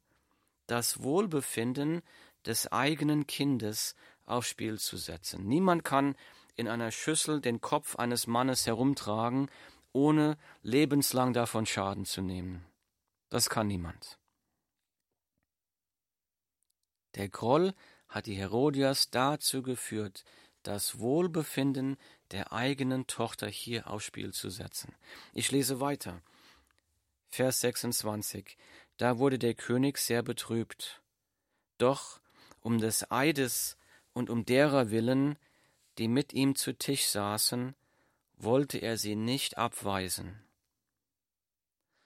das 0.68 1.02
Wohlbefinden 1.02 2.02
des 2.46 2.72
eigenen 2.72 3.28
Kindes 3.28 3.96
aufs 4.26 4.50
Spiel 4.50 4.80
zu 4.80 4.98
setzen. 4.98 5.48
Niemand 5.48 5.84
kann 5.84 6.16
in 6.56 6.68
einer 6.68 6.92
Schüssel 6.92 7.42
den 7.42 7.62
Kopf 7.62 7.96
eines 7.96 8.28
Mannes 8.28 8.66
herumtragen, 8.66 9.50
ohne 9.94 10.38
lebenslang 10.62 11.34
davon 11.34 11.66
Schaden 11.66 12.06
zu 12.06 12.22
nehmen. 12.22 12.66
Das 13.30 13.50
kann 13.50 13.68
niemand. 13.68 14.18
Der 17.16 17.30
Groll 17.30 17.74
hat 18.08 18.26
die 18.26 18.36
Herodias 18.36 19.10
dazu 19.10 19.62
geführt, 19.62 20.24
das 20.64 21.00
Wohlbefinden 21.00 21.98
der 22.32 22.52
eigenen 22.52 23.08
Tochter 23.08 23.48
hier 23.48 23.90
aufs 23.90 24.06
Spiel 24.06 24.34
zu 24.34 24.50
setzen. 24.50 24.96
Ich 25.34 25.52
lese 25.52 25.80
weiter. 25.80 26.22
Vers 27.30 27.62
26. 27.62 28.58
Da 28.98 29.18
wurde 29.18 29.38
der 29.38 29.54
König 29.54 29.98
sehr 29.98 30.24
betrübt. 30.24 31.02
Doch 31.78 32.20
um 32.62 32.80
des 32.80 33.12
Eides 33.12 33.78
und 34.14 34.30
um 34.30 34.46
derer 34.46 34.90
willen, 34.90 35.38
die 35.98 36.08
mit 36.08 36.34
ihm 36.34 36.56
zu 36.56 36.78
Tisch 36.78 37.08
saßen, 37.08 37.76
wollte 38.38 38.78
er 38.78 38.98
sie 38.98 39.16
nicht 39.16 39.58
abweisen. 39.58 40.44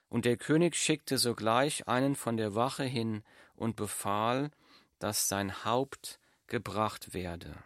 Und 0.10 0.26
der 0.26 0.38
König 0.38 0.76
schickte 0.76 1.18
sogleich 1.18 1.88
einen 1.88 2.16
von 2.16 2.38
der 2.38 2.56
Wache 2.56 2.84
hin 2.84 3.24
und 3.56 3.76
befahl, 3.76 4.52
dass 4.98 5.28
sein 5.28 5.64
Haupt 5.66 6.20
gebracht 6.48 7.14
werde. 7.14 7.64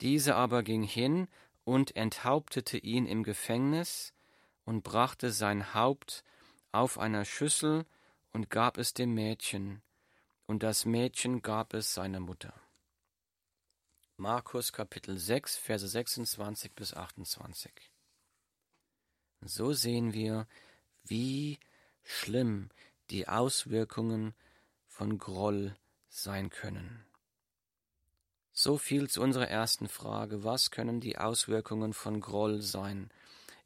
Diese 0.00 0.36
aber 0.36 0.62
ging 0.62 0.82
hin 0.82 1.28
und 1.64 1.96
enthauptete 1.96 2.78
ihn 2.78 3.06
im 3.06 3.24
Gefängnis 3.24 4.12
und 4.64 4.84
brachte 4.84 5.32
sein 5.32 5.74
Haupt 5.74 6.24
auf 6.72 6.98
einer 6.98 7.24
Schüssel 7.24 7.84
und 8.32 8.50
gab 8.50 8.78
es 8.78 8.94
dem 8.94 9.14
Mädchen, 9.14 9.82
und 10.46 10.62
das 10.62 10.84
Mädchen 10.84 11.42
gab 11.42 11.74
es 11.74 11.94
seiner 11.94 12.20
Mutter. 12.20 12.54
Markus 14.20 14.72
Kapitel 14.72 15.16
6, 15.16 15.56
Verse 15.58 15.86
26 15.86 16.72
bis 16.72 16.92
28. 16.92 17.70
So 19.42 19.72
sehen 19.72 20.12
wir, 20.12 20.48
wie 21.04 21.60
schlimm 22.02 22.70
die 23.10 23.28
Auswirkungen 23.28 24.34
von 24.88 25.18
Groll 25.18 25.76
sein 26.08 26.50
können. 26.50 27.06
So 28.52 28.76
viel 28.76 29.08
zu 29.08 29.22
unserer 29.22 29.46
ersten 29.46 29.86
Frage, 29.86 30.42
was 30.42 30.72
können 30.72 31.00
die 31.00 31.16
Auswirkungen 31.16 31.92
von 31.92 32.20
Groll 32.20 32.60
sein? 32.60 33.12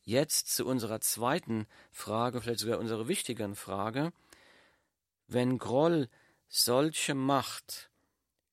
Jetzt 0.04 0.54
zu 0.54 0.66
unserer 0.66 1.00
zweiten 1.00 1.66
Frage, 1.92 2.42
vielleicht 2.42 2.60
sogar 2.60 2.78
unserer 2.78 3.08
wichtigen 3.08 3.56
Frage. 3.56 4.12
Wenn 5.28 5.56
Groll 5.56 6.10
solche 6.50 7.14
Macht 7.14 7.90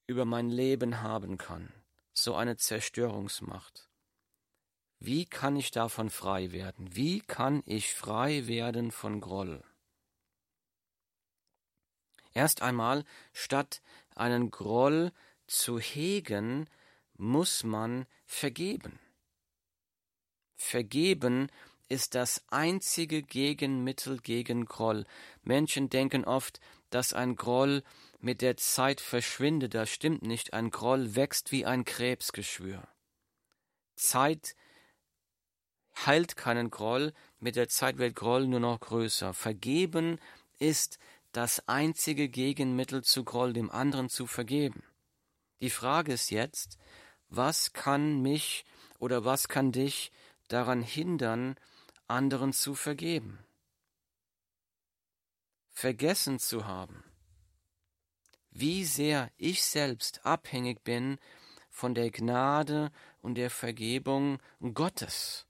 über 0.08 0.24
mein 0.24 0.50
Leben 0.50 1.02
haben 1.02 1.38
kann, 1.38 1.74
so 2.24 2.36
eine 2.36 2.58
Zerstörungsmacht. 2.58 3.90
Wie 5.00 5.26
kann 5.26 5.56
ich 5.56 5.72
davon 5.72 6.10
frei 6.10 6.52
werden? 6.52 6.96
Wie 6.96 7.22
kann 7.22 7.64
ich 7.66 7.94
frei 7.94 8.48
werden 8.48 8.92
von 8.92 9.22
Groll? 9.22 9.64
Erst 12.34 12.62
einmal, 12.62 13.06
statt 13.32 13.82
einen 14.16 14.52
Groll 14.52 15.12
zu 15.48 15.80
hegen, 15.80 16.70
muss 17.18 17.64
man 17.64 18.06
vergeben. 18.26 19.00
Vergeben 20.56 21.50
ist 21.88 22.14
das 22.14 22.44
einzige 22.50 23.24
Gegenmittel 23.24 24.20
gegen 24.20 24.66
Groll. 24.66 25.06
Menschen 25.42 25.90
denken 25.90 26.24
oft, 26.26 26.60
dass 26.90 27.14
ein 27.14 27.36
Groll 27.36 27.84
mit 28.20 28.42
der 28.42 28.58
Zeit 28.58 29.02
verschwindet. 29.02 29.74
Das 29.74 29.90
stimmt 29.90 30.22
nicht. 30.22 30.54
Ein 30.54 30.72
Groll 30.72 31.16
wächst 31.16 31.52
wie 31.52 31.66
ein 31.66 31.86
Krebsgeschwür. 31.86 32.88
Zeit 33.96 34.56
heilt 36.06 36.38
keinen 36.38 36.70
Groll, 36.70 37.14
mit 37.40 37.56
der 37.56 37.68
Zeit 37.68 37.98
wird 37.98 38.16
Groll 38.16 38.48
nur 38.48 38.60
noch 38.60 38.80
größer. 38.80 39.34
Vergeben 39.34 40.20
ist 40.58 41.00
das 41.32 41.68
einzige 41.68 42.30
Gegenmittel 42.30 43.04
zu 43.04 43.24
Groll, 43.24 43.54
dem 43.54 43.70
anderen 43.70 44.10
zu 44.10 44.26
vergeben. 44.26 44.84
Die 45.62 45.70
Frage 45.70 46.14
ist 46.14 46.32
jetzt, 46.32 46.78
was 47.28 47.74
kann 47.74 48.22
mich 48.22 48.66
oder 48.98 49.26
was 49.26 49.48
kann 49.48 49.72
dich 49.72 50.12
daran 50.48 50.82
hindern, 50.82 51.56
anderen 52.08 52.54
zu 52.54 52.76
vergeben? 52.76 53.40
Vergessen 55.72 56.40
zu 56.40 56.66
haben, 56.66 57.04
wie 58.52 58.86
sehr 58.86 59.32
ich 59.38 59.64
selbst 59.64 60.26
abhängig 60.26 60.84
bin 60.84 61.18
von 61.70 61.96
der 61.96 62.12
Gnade 62.12 62.92
und 63.22 63.36
der 63.36 63.50
Vergebung 63.50 64.40
Gottes. 64.74 65.46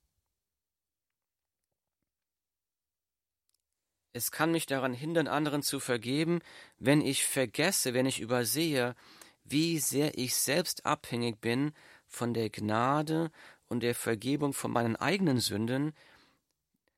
Es 4.12 4.32
kann 4.32 4.52
mich 4.52 4.66
daran 4.66 4.94
hindern, 4.94 5.28
anderen 5.28 5.62
zu 5.62 5.80
vergeben, 5.80 6.40
wenn 6.78 7.02
ich 7.02 7.26
vergesse, 7.26 7.94
wenn 7.94 8.06
ich 8.06 8.20
übersehe, 8.20 8.96
wie 9.44 9.80
sehr 9.80 10.18
ich 10.18 10.36
selbst 10.36 10.86
abhängig 10.86 11.40
bin 11.40 11.74
von 12.08 12.34
der 12.34 12.50
Gnade 12.50 13.32
und 13.68 13.82
der 13.82 13.96
Vergebung 13.96 14.54
von 14.54 14.72
meinen 14.72 14.96
eigenen 14.96 15.40
Sünden 15.40 15.94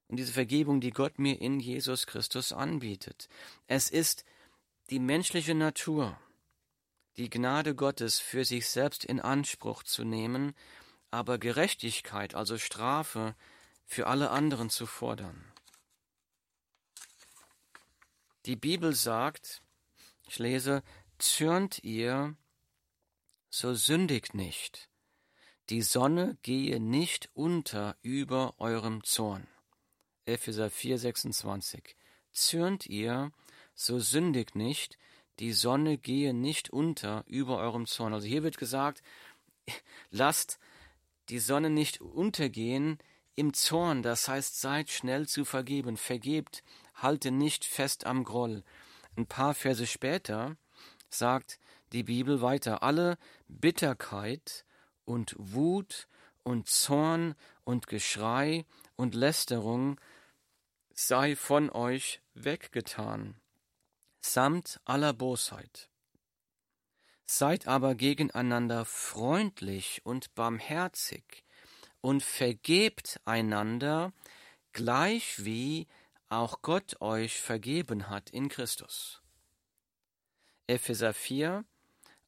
und 0.07 0.17
diese 0.17 0.33
Vergebung, 0.33 0.81
die 0.81 0.91
Gott 0.91 1.19
mir 1.19 1.39
in 1.39 1.59
Jesus 1.59 2.07
Christus 2.07 2.53
anbietet. 2.53 3.27
Es 3.67 3.89
ist 3.89 4.25
die 4.91 4.99
menschliche 4.99 5.55
Natur, 5.55 6.19
die 7.15 7.29
Gnade 7.29 7.75
Gottes 7.75 8.19
für 8.19 8.43
sich 8.43 8.67
selbst 8.67 9.05
in 9.05 9.21
Anspruch 9.21 9.83
zu 9.83 10.03
nehmen, 10.03 10.53
aber 11.11 11.37
Gerechtigkeit, 11.37 12.35
also 12.35 12.57
Strafe, 12.57 13.35
für 13.85 14.07
alle 14.07 14.31
anderen 14.31 14.69
zu 14.69 14.85
fordern. 14.85 15.45
Die 18.45 18.57
Bibel 18.57 18.93
sagt, 18.93 19.61
ich 20.27 20.39
lese, 20.39 20.83
zürnt 21.19 21.83
ihr, 21.83 22.35
so 23.49 23.73
sündigt 23.73 24.33
nicht. 24.33 24.89
Die 25.69 25.83
Sonne 25.83 26.37
gehe 26.41 26.81
nicht 26.81 27.29
unter 27.33 27.95
über 28.01 28.55
eurem 28.57 29.05
Zorn. 29.05 29.47
Epheser 30.25 30.69
4, 30.69 30.97
26. 30.97 31.95
Zürnt 32.33 32.87
ihr, 32.87 33.31
so 33.73 33.99
sündigt 33.99 34.55
nicht, 34.55 34.97
die 35.39 35.53
Sonne 35.53 35.97
gehe 35.97 36.33
nicht 36.33 36.69
unter 36.69 37.23
über 37.27 37.57
eurem 37.57 37.85
Zorn. 37.85 38.13
Also 38.13 38.27
hier 38.27 38.43
wird 38.43 38.57
gesagt, 38.57 39.01
lasst 40.11 40.59
die 41.29 41.39
Sonne 41.39 41.69
nicht 41.69 42.01
untergehen 42.01 42.99
im 43.35 43.53
Zorn, 43.53 44.03
das 44.03 44.27
heißt, 44.27 44.59
seid 44.59 44.89
schnell 44.89 45.27
zu 45.27 45.45
vergeben, 45.45 45.97
vergebt, 45.97 46.63
halte 46.95 47.31
nicht 47.31 47.65
fest 47.65 48.05
am 48.05 48.23
Groll. 48.23 48.63
Ein 49.15 49.25
paar 49.25 49.53
Verse 49.53 49.87
später 49.87 50.57
sagt 51.09 51.59
die 51.91 52.03
Bibel 52.03 52.41
weiter, 52.41 52.83
alle 52.83 53.17
Bitterkeit 53.47 54.65
und 55.05 55.35
Wut 55.37 56.07
und 56.43 56.67
Zorn 56.67 57.35
und 57.63 57.87
Geschrei 57.87 58.65
und 58.95 59.15
Lästerung 59.15 59.99
sei 60.93 61.35
von 61.35 61.69
euch 61.69 62.21
weggetan, 62.33 63.35
samt 64.21 64.79
aller 64.85 65.13
Bosheit. 65.13 65.89
Seid 67.25 67.67
aber 67.67 67.95
gegeneinander 67.95 68.85
freundlich 68.85 70.01
und 70.05 70.33
barmherzig 70.35 71.43
und 72.01 72.23
vergebt 72.23 73.19
einander, 73.25 74.13
gleich 74.73 75.45
wie 75.45 75.87
auch 76.29 76.61
Gott 76.61 77.01
euch 77.01 77.39
vergeben 77.41 78.09
hat 78.09 78.29
in 78.29 78.47
Christus. 78.49 79.21
Epheser 80.67 81.13
4, 81.13 81.65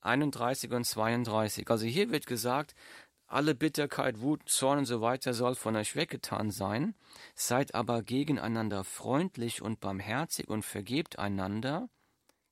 31 0.02 0.72
und 0.72 0.86
32. 0.86 1.70
Also 1.70 1.86
hier 1.86 2.12
wird 2.12 2.26
gesagt, 2.26 2.76
alle 3.34 3.56
Bitterkeit, 3.56 4.22
Wut, 4.22 4.48
Zorn 4.48 4.80
und 4.80 4.86
so 4.86 5.02
weiter 5.02 5.34
soll 5.34 5.56
von 5.56 5.76
euch 5.76 5.96
weggetan 5.96 6.52
sein. 6.52 6.96
Seid 7.36 7.74
aber 7.76 8.04
gegeneinander 8.04 8.84
freundlich 8.84 9.62
und 9.62 9.80
barmherzig 9.80 10.48
und 10.48 10.64
vergebt 10.64 11.20
einander, 11.20 11.90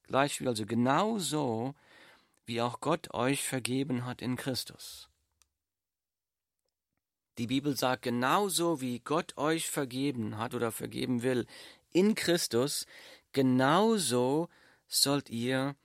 gleichwie 0.07 0.47
also 0.47 0.65
genauso, 0.65 1.75
wie 2.45 2.61
auch 2.61 2.81
Gott 2.81 3.13
euch 3.13 3.43
vergeben 3.43 4.05
hat 4.05 4.21
in 4.21 4.35
Christus. 4.35 5.09
Die 7.37 7.47
Bibel 7.47 7.77
sagt, 7.77 8.01
genauso 8.01 8.81
wie 8.81 8.99
Gott 8.99 9.37
euch 9.37 9.69
vergeben 9.69 10.37
hat 10.37 10.53
oder 10.53 10.71
vergeben 10.71 11.23
will 11.23 11.45
in 11.91 12.15
Christus, 12.15 12.85
genauso 13.31 14.49
sollt 14.87 15.29
ihr 15.29 15.75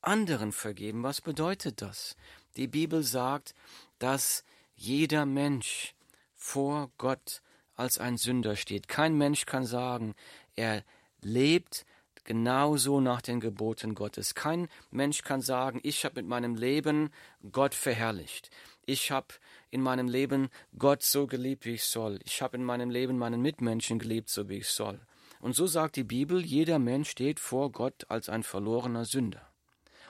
anderen 0.00 0.52
vergeben. 0.52 1.02
Was 1.02 1.20
bedeutet 1.20 1.82
das? 1.82 2.16
Die 2.56 2.66
Bibel 2.66 3.04
sagt, 3.04 3.54
dass 3.98 4.44
jeder 4.74 5.26
Mensch 5.26 5.94
vor 6.34 6.90
Gott 6.98 7.42
als 7.74 7.98
ein 7.98 8.16
Sünder 8.16 8.56
steht. 8.56 8.88
Kein 8.88 9.16
Mensch 9.16 9.46
kann 9.46 9.64
sagen, 9.64 10.14
er 10.56 10.84
lebt 11.20 11.84
genauso 12.24 13.00
nach 13.00 13.22
den 13.22 13.40
Geboten 13.40 13.94
Gottes. 13.94 14.34
Kein 14.34 14.68
Mensch 14.90 15.22
kann 15.22 15.40
sagen, 15.40 15.80
ich 15.82 16.04
habe 16.04 16.16
mit 16.20 16.26
meinem 16.28 16.56
Leben 16.56 17.10
Gott 17.52 17.74
verherrlicht. 17.74 18.50
Ich 18.84 19.10
habe 19.10 19.28
in 19.70 19.80
meinem 19.80 20.08
Leben 20.08 20.48
Gott 20.78 21.02
so 21.02 21.26
geliebt, 21.26 21.64
wie 21.64 21.74
ich 21.74 21.84
soll. 21.84 22.18
Ich 22.24 22.42
habe 22.42 22.56
in 22.56 22.64
meinem 22.64 22.90
Leben 22.90 23.18
meinen 23.18 23.40
Mitmenschen 23.40 23.98
geliebt, 23.98 24.28
so 24.28 24.48
wie 24.48 24.58
ich 24.58 24.68
soll. 24.68 25.00
Und 25.40 25.54
so 25.54 25.66
sagt 25.66 25.96
die 25.96 26.04
Bibel, 26.04 26.44
jeder 26.44 26.78
Mensch 26.78 27.10
steht 27.10 27.40
vor 27.40 27.70
Gott 27.70 28.06
als 28.08 28.28
ein 28.28 28.42
verlorener 28.42 29.04
Sünder. 29.04 29.48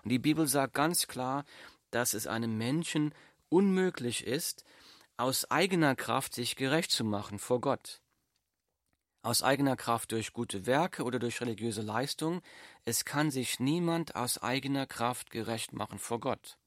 Und 0.02 0.10
die 0.10 0.18
Bibel 0.18 0.46
sagt 0.46 0.74
ganz 0.74 1.06
klar, 1.06 1.44
dass 1.90 2.14
es 2.14 2.26
einem 2.26 2.56
Menschen 2.56 3.14
unmöglich 3.48 4.26
ist, 4.26 4.64
aus 5.16 5.50
eigener 5.50 5.96
Kraft 5.96 6.34
sich 6.34 6.56
gerecht 6.56 6.90
zu 6.90 7.04
machen 7.04 7.38
vor 7.38 7.60
Gott. 7.60 8.00
Aus 9.22 9.42
eigener 9.42 9.76
Kraft 9.76 10.12
durch 10.12 10.32
gute 10.32 10.64
Werke 10.66 11.02
oder 11.02 11.18
durch 11.18 11.40
religiöse 11.40 11.82
Leistung, 11.82 12.40
es 12.84 13.04
kann 13.04 13.30
sich 13.30 13.58
niemand 13.58 14.14
aus 14.14 14.38
eigener 14.38 14.86
Kraft 14.86 15.30
gerecht 15.30 15.72
machen 15.72 15.98
vor 15.98 16.20
Gott. 16.20 16.58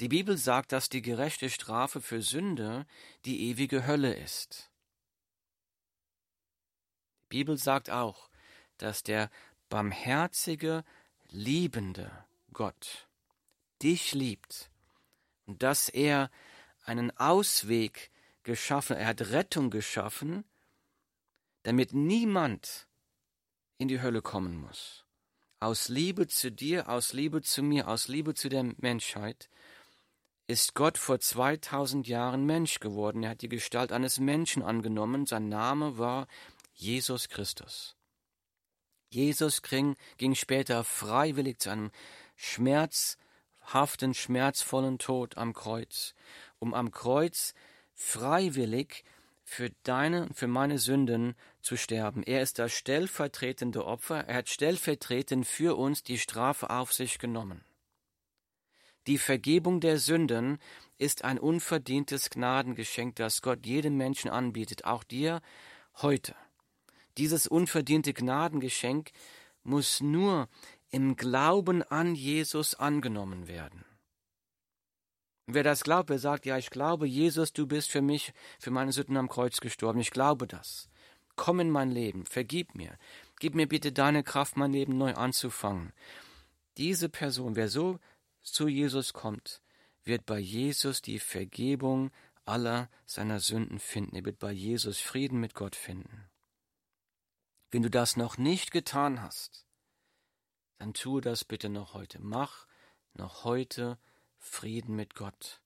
Die 0.00 0.08
Bibel 0.08 0.36
sagt, 0.36 0.72
dass 0.72 0.88
die 0.88 1.02
gerechte 1.02 1.50
Strafe 1.50 2.00
für 2.00 2.22
Sünde 2.22 2.86
die 3.24 3.48
ewige 3.48 3.86
Hölle 3.86 4.14
ist. 4.14 4.70
Die 7.24 7.38
Bibel 7.38 7.56
sagt 7.56 7.90
auch, 7.90 8.28
dass 8.78 9.02
der 9.02 9.30
barmherzige, 9.68 10.84
liebende 11.28 12.24
Gott 12.52 13.08
dich 13.82 14.14
liebt 14.14 14.70
dass 15.46 15.88
er 15.88 16.30
einen 16.84 17.16
Ausweg 17.16 18.10
geschaffen, 18.42 18.96
er 18.96 19.08
hat 19.08 19.30
Rettung 19.32 19.70
geschaffen, 19.70 20.44
damit 21.62 21.92
niemand 21.94 22.86
in 23.78 23.88
die 23.88 24.00
Hölle 24.00 24.22
kommen 24.22 24.56
muss. 24.56 25.04
Aus 25.58 25.88
Liebe 25.88 26.28
zu 26.28 26.52
dir, 26.52 26.88
aus 26.88 27.12
Liebe 27.12 27.42
zu 27.42 27.62
mir, 27.62 27.88
aus 27.88 28.08
Liebe 28.08 28.34
zu 28.34 28.48
der 28.48 28.62
Menschheit 28.78 29.48
ist 30.46 30.74
Gott 30.74 30.96
vor 30.96 31.18
2000 31.18 32.06
Jahren 32.06 32.46
Mensch 32.46 32.78
geworden. 32.78 33.24
Er 33.24 33.30
hat 33.30 33.42
die 33.42 33.48
Gestalt 33.48 33.90
eines 33.90 34.20
Menschen 34.20 34.62
angenommen. 34.62 35.26
Sein 35.26 35.48
Name 35.48 35.98
war 35.98 36.28
Jesus 36.72 37.28
Christus. 37.28 37.96
Jesus 39.08 39.62
ging, 39.62 39.96
später 40.34 40.84
freiwillig 40.84 41.58
zu 41.58 41.70
einem 41.70 41.90
schmerzhaften, 43.66 44.14
schmerzvollen 44.14 44.98
Tod 44.98 45.36
am 45.36 45.52
Kreuz, 45.52 46.14
um 46.58 46.72
am 46.72 46.92
Kreuz 46.92 47.52
freiwillig 47.94 49.04
für 49.42 49.70
deine 49.82 50.26
und 50.26 50.36
für 50.36 50.46
meine 50.46 50.78
Sünden 50.78 51.34
zu 51.62 51.76
sterben. 51.76 52.22
Er 52.22 52.42
ist 52.42 52.58
das 52.58 52.72
stellvertretende 52.72 53.84
Opfer. 53.84 54.26
Er 54.28 54.36
hat 54.36 54.48
stellvertretend 54.48 55.46
für 55.46 55.76
uns 55.76 56.02
die 56.02 56.18
Strafe 56.18 56.70
auf 56.70 56.92
sich 56.92 57.18
genommen. 57.18 57.64
Die 59.06 59.18
Vergebung 59.18 59.80
der 59.80 59.98
Sünden 59.98 60.58
ist 60.98 61.24
ein 61.24 61.38
unverdientes 61.38 62.30
Gnadengeschenk, 62.30 63.16
das 63.16 63.42
Gott 63.42 63.66
jedem 63.66 63.96
Menschen 63.96 64.30
anbietet, 64.30 64.84
auch 64.84 65.04
dir 65.04 65.40
heute. 66.02 66.34
Dieses 67.16 67.46
unverdiente 67.46 68.12
Gnadengeschenk 68.12 69.10
muss 69.62 70.00
nur 70.00 70.48
im 70.96 71.14
Glauben 71.14 71.82
an 71.82 72.14
Jesus 72.14 72.74
angenommen 72.74 73.48
werden. 73.48 73.84
Wer 75.46 75.62
das 75.62 75.84
glaubt, 75.84 76.08
wer 76.08 76.18
sagt, 76.18 76.46
ja, 76.46 76.56
ich 76.56 76.70
glaube, 76.70 77.06
Jesus, 77.06 77.52
du 77.52 77.66
bist 77.66 77.90
für 77.90 78.00
mich, 78.00 78.32
für 78.58 78.70
meine 78.70 78.92
Sünden 78.92 79.18
am 79.18 79.28
Kreuz 79.28 79.60
gestorben, 79.60 80.00
ich 80.00 80.10
glaube 80.10 80.46
das. 80.46 80.88
Komm 81.36 81.60
in 81.60 81.70
mein 81.70 81.90
Leben, 81.90 82.24
vergib 82.24 82.74
mir. 82.74 82.96
Gib 83.40 83.54
mir 83.54 83.68
bitte 83.68 83.92
deine 83.92 84.22
Kraft, 84.22 84.56
mein 84.56 84.72
Leben 84.72 84.96
neu 84.96 85.12
anzufangen. 85.12 85.92
Diese 86.78 87.10
Person, 87.10 87.56
wer 87.56 87.68
so 87.68 87.98
zu 88.40 88.66
Jesus 88.66 89.12
kommt, 89.12 89.60
wird 90.02 90.24
bei 90.24 90.38
Jesus 90.38 91.02
die 91.02 91.18
Vergebung 91.18 92.10
aller 92.46 92.88
seiner 93.04 93.40
Sünden 93.40 93.80
finden. 93.80 94.16
Er 94.16 94.24
wird 94.24 94.38
bei 94.38 94.50
Jesus 94.50 94.98
Frieden 94.98 95.40
mit 95.40 95.52
Gott 95.52 95.76
finden. 95.76 96.30
Wenn 97.70 97.82
du 97.82 97.90
das 97.90 98.16
noch 98.16 98.38
nicht 98.38 98.70
getan 98.70 99.20
hast, 99.20 99.65
dann 100.78 100.94
tue 100.94 101.20
das 101.20 101.44
bitte 101.44 101.68
noch 101.68 101.94
heute. 101.94 102.18
Mach 102.20 102.66
noch 103.14 103.44
heute 103.44 103.98
Frieden 104.38 104.94
mit 104.94 105.14
Gott 105.14 105.60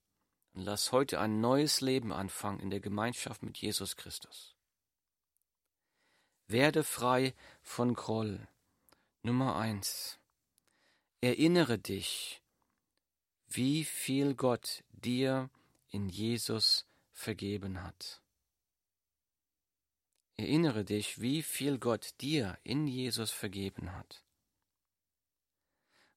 und 0.53 0.63
lass 0.63 0.91
heute 0.91 1.19
ein 1.19 1.41
neues 1.41 1.81
Leben 1.81 2.11
anfangen 2.11 2.59
in 2.59 2.69
der 2.69 2.79
Gemeinschaft 2.79 3.43
mit 3.43 3.57
Jesus 3.57 3.95
Christus. 3.95 4.55
Werde 6.47 6.83
frei 6.83 7.33
von 7.61 7.93
Groll. 7.93 8.47
Nummer 9.23 9.55
eins. 9.55 10.19
Erinnere 11.21 11.77
dich, 11.77 12.41
wie 13.47 13.83
viel 13.85 14.33
Gott 14.33 14.83
dir 14.89 15.49
in 15.89 16.09
Jesus 16.09 16.87
vergeben 17.11 17.83
hat. 17.83 18.21
Erinnere 20.37 20.83
dich, 20.83 21.21
wie 21.21 21.43
viel 21.43 21.77
Gott 21.77 22.19
dir 22.21 22.57
in 22.63 22.87
Jesus 22.87 23.29
vergeben 23.31 23.95
hat. 23.95 24.25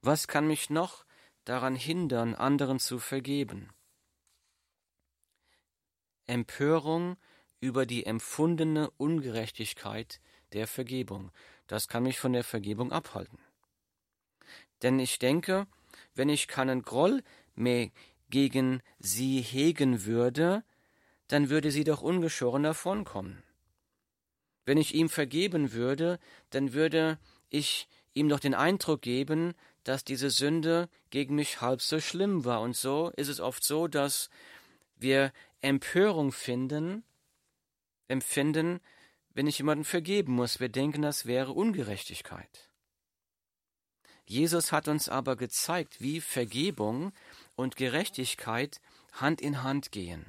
Was 0.07 0.29
kann 0.29 0.47
mich 0.47 0.69
noch 0.69 1.07
daran 1.47 1.77
hindern, 1.77 2.35
anderen 2.35 2.79
zu 2.79 2.99
vergeben. 2.99 3.71
Empörung 6.27 7.17
über 7.59 7.87
die 7.87 8.05
empfundene 8.05 8.91
Ungerechtigkeit 8.99 10.21
der 10.53 10.67
Vergebung. 10.67 11.33
Das 11.69 11.89
kann 11.89 12.03
mich 12.03 12.19
von 12.19 12.35
der 12.35 12.45
Vergebung 12.45 12.93
abhalten. 12.93 13.39
Denn 14.83 14.99
ich 14.99 15.19
denke, 15.19 15.67
wenn 16.15 16.29
ich 16.29 16.49
keinen 16.49 16.83
Groll 16.83 17.23
mehr 17.55 17.91
gegen 18.29 18.83
sie 18.99 19.41
hegen 19.41 20.05
würde, 20.05 20.65
dann 21.29 21.49
würde 21.49 21.71
sie 21.71 21.85
doch 21.85 22.03
ungeschoren 22.03 22.63
davonkommen. 22.63 23.43
Wenn 24.67 24.77
ich 24.77 24.95
ihm 24.95 25.09
vergeben 25.09 25.73
würde, 25.73 26.19
dann 26.51 26.75
würde 26.75 27.19
ich 27.49 27.89
ihm 28.13 28.29
doch 28.29 28.41
den 28.41 28.55
Eindruck 28.55 29.01
geben, 29.01 29.55
dass 29.85 30.05
diese 30.05 30.31
Sünde 30.31 30.89
gegen 31.11 31.35
mich 31.35 31.61
halb 31.61 31.81
so 31.81 32.01
schlimm 32.01 32.45
war. 32.45 32.61
Und 32.61 32.77
so 32.77 33.11
ist 33.17 33.29
es 33.29 33.41
oft 33.41 33.63
so, 33.63 33.87
dass 33.87 34.31
wir 34.97 35.33
Empörung 35.61 36.33
finden, 36.33 37.05
empfinden, 38.09 38.81
wenn 39.35 39.47
ich 39.47 39.59
jemanden 39.59 39.85
vergeben 39.85 40.35
muss. 40.35 40.61
Wir 40.61 40.69
denken, 40.69 41.03
das 41.03 41.27
wäre 41.27 41.53
Ungerechtigkeit. 41.53 42.71
Jesus 44.27 44.73
hat 44.73 44.89
uns 44.89 45.09
aber 45.09 45.37
gezeigt, 45.37 46.01
wie 46.01 46.21
Vergebung 46.21 47.13
und 47.57 47.77
Gerechtigkeit 47.77 48.81
Hand 49.13 49.41
in 49.41 49.63
Hand 49.63 49.93
gehen. 49.93 50.25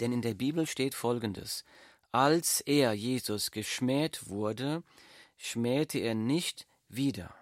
Denn 0.00 0.12
in 0.12 0.22
der 0.22 0.34
Bibel 0.34 0.66
steht 0.66 0.94
Folgendes. 0.94 1.64
Als 2.12 2.60
er, 2.60 2.92
Jesus, 2.92 3.50
geschmäht 3.50 4.28
wurde, 4.28 4.82
schmähte 5.36 5.98
er 5.98 6.14
nicht 6.14 6.66
wieder. 6.88 7.34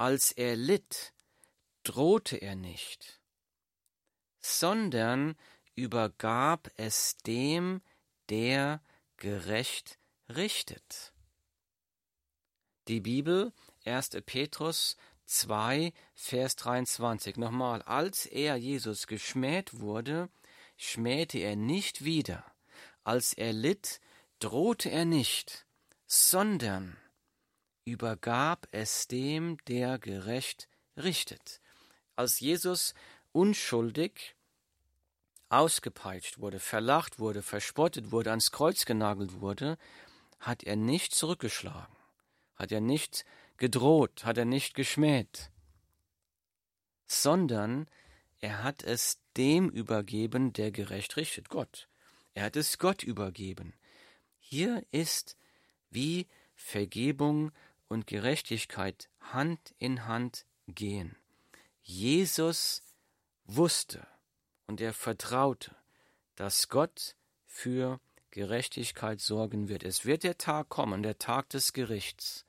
Als 0.00 0.32
er 0.32 0.56
litt, 0.56 1.12
drohte 1.82 2.38
er 2.38 2.54
nicht, 2.54 3.20
sondern 4.40 5.36
übergab 5.74 6.70
es 6.78 7.18
dem, 7.18 7.82
der 8.30 8.82
gerecht 9.18 9.98
richtet. 10.30 11.12
Die 12.88 13.00
Bibel, 13.00 13.52
1. 13.84 14.22
Petrus 14.24 14.96
2, 15.26 15.92
Vers 16.14 16.56
23. 16.56 17.36
Nochmal, 17.36 17.82
als 17.82 18.24
er 18.24 18.56
Jesus 18.56 19.06
geschmäht 19.06 19.80
wurde, 19.80 20.30
schmähte 20.78 21.40
er 21.40 21.56
nicht 21.56 22.06
wieder. 22.06 22.50
Als 23.04 23.34
er 23.34 23.52
litt, 23.52 24.00
drohte 24.38 24.90
er 24.90 25.04
nicht, 25.04 25.66
sondern 26.06 26.96
übergab 27.84 28.68
es 28.72 29.08
dem, 29.08 29.58
der 29.66 29.98
gerecht 29.98 30.68
richtet. 30.96 31.60
Als 32.16 32.40
Jesus 32.40 32.94
unschuldig 33.32 34.34
ausgepeitscht 35.48 36.38
wurde, 36.38 36.58
verlacht 36.58 37.18
wurde, 37.18 37.42
verspottet 37.42 38.12
wurde, 38.12 38.30
ans 38.30 38.52
Kreuz 38.52 38.84
genagelt 38.84 39.40
wurde, 39.40 39.78
hat 40.38 40.62
er 40.62 40.76
nicht 40.76 41.14
zurückgeschlagen, 41.14 41.94
hat 42.56 42.72
er 42.72 42.80
nicht 42.80 43.24
gedroht, 43.56 44.24
hat 44.24 44.38
er 44.38 44.44
nicht 44.44 44.74
geschmäht, 44.74 45.50
sondern 47.06 47.88
er 48.38 48.62
hat 48.62 48.82
es 48.82 49.20
dem 49.36 49.68
übergeben, 49.68 50.52
der 50.52 50.70
gerecht 50.70 51.16
richtet, 51.16 51.50
Gott. 51.50 51.88
Er 52.32 52.44
hat 52.44 52.56
es 52.56 52.78
Gott 52.78 53.02
übergeben. 53.02 53.74
Hier 54.38 54.84
ist 54.92 55.36
wie 55.90 56.26
Vergebung 56.54 57.52
und 57.90 58.06
Gerechtigkeit 58.06 59.10
Hand 59.20 59.74
in 59.78 60.06
Hand 60.06 60.46
gehen. 60.68 61.16
Jesus 61.82 62.82
wusste 63.44 64.06
und 64.66 64.80
er 64.80 64.94
vertraute, 64.94 65.74
dass 66.36 66.68
Gott 66.68 67.16
für 67.46 68.00
Gerechtigkeit 68.30 69.20
sorgen 69.20 69.68
wird. 69.68 69.82
Es 69.82 70.04
wird 70.04 70.22
der 70.22 70.38
Tag 70.38 70.68
kommen, 70.68 71.02
der 71.02 71.18
Tag 71.18 71.50
des 71.50 71.72
Gerichts, 71.72 72.46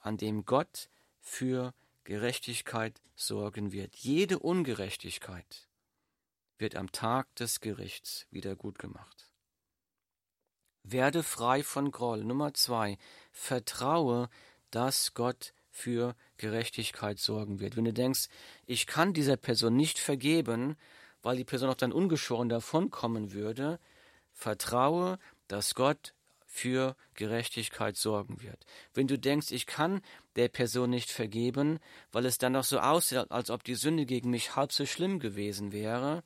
an 0.00 0.16
dem 0.16 0.46
Gott 0.46 0.88
für 1.20 1.74
Gerechtigkeit 2.04 3.00
sorgen 3.14 3.72
wird. 3.72 3.94
Jede 3.96 4.38
Ungerechtigkeit 4.38 5.68
wird 6.56 6.76
am 6.76 6.90
Tag 6.92 7.34
des 7.36 7.60
Gerichts 7.60 8.26
wieder 8.30 8.56
gut 8.56 8.78
gemacht. 8.78 9.28
Werde 10.82 11.22
frei 11.22 11.62
von 11.62 11.90
Groll. 11.90 12.24
Nummer 12.24 12.54
zwei, 12.54 12.96
vertraue 13.30 14.30
dass 14.72 15.14
Gott 15.14 15.54
für 15.70 16.14
Gerechtigkeit 16.36 17.18
sorgen 17.18 17.60
wird. 17.60 17.76
Wenn 17.76 17.84
du 17.84 17.92
denkst, 17.92 18.28
ich 18.66 18.86
kann 18.86 19.14
dieser 19.14 19.36
Person 19.36 19.76
nicht 19.76 19.98
vergeben, 19.98 20.76
weil 21.22 21.36
die 21.36 21.44
Person 21.44 21.70
auch 21.70 21.74
dann 21.74 21.92
ungeschoren 21.92 22.48
davonkommen 22.48 23.32
würde, 23.32 23.78
vertraue, 24.32 25.18
dass 25.48 25.74
Gott 25.74 26.14
für 26.46 26.96
Gerechtigkeit 27.14 27.96
sorgen 27.96 28.42
wird. 28.42 28.66
Wenn 28.92 29.06
du 29.06 29.18
denkst, 29.18 29.52
ich 29.52 29.64
kann 29.66 30.02
der 30.36 30.48
Person 30.48 30.90
nicht 30.90 31.10
vergeben, 31.10 31.78
weil 32.10 32.26
es 32.26 32.36
dann 32.36 32.52
noch 32.52 32.64
so 32.64 32.78
aussieht, 32.78 33.30
als 33.30 33.48
ob 33.48 33.64
die 33.64 33.74
Sünde 33.74 34.04
gegen 34.04 34.28
mich 34.28 34.54
halb 34.54 34.72
so 34.72 34.84
schlimm 34.84 35.18
gewesen 35.18 35.72
wäre, 35.72 36.22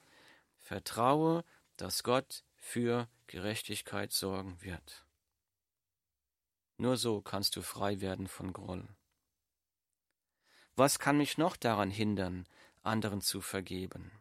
vertraue, 0.59 1.45
dass 1.77 2.03
Gott 2.03 2.43
für 2.57 3.09
Gerechtigkeit 3.29 4.13
sorgen 4.13 4.61
wird. 4.63 5.06
Nur 6.79 6.97
so 6.97 7.23
kannst 7.23 7.57
du 7.57 7.63
frei 7.63 8.01
werden 8.01 8.29
von 8.29 8.53
Groll. 8.53 8.87
Was 10.75 10.99
kann 10.99 11.17
mich 11.17 11.39
noch 11.39 11.57
daran 11.57 11.91
hindern, 11.91 12.47
anderen 12.83 13.23
zu 13.23 13.41
vergeben? 13.41 14.13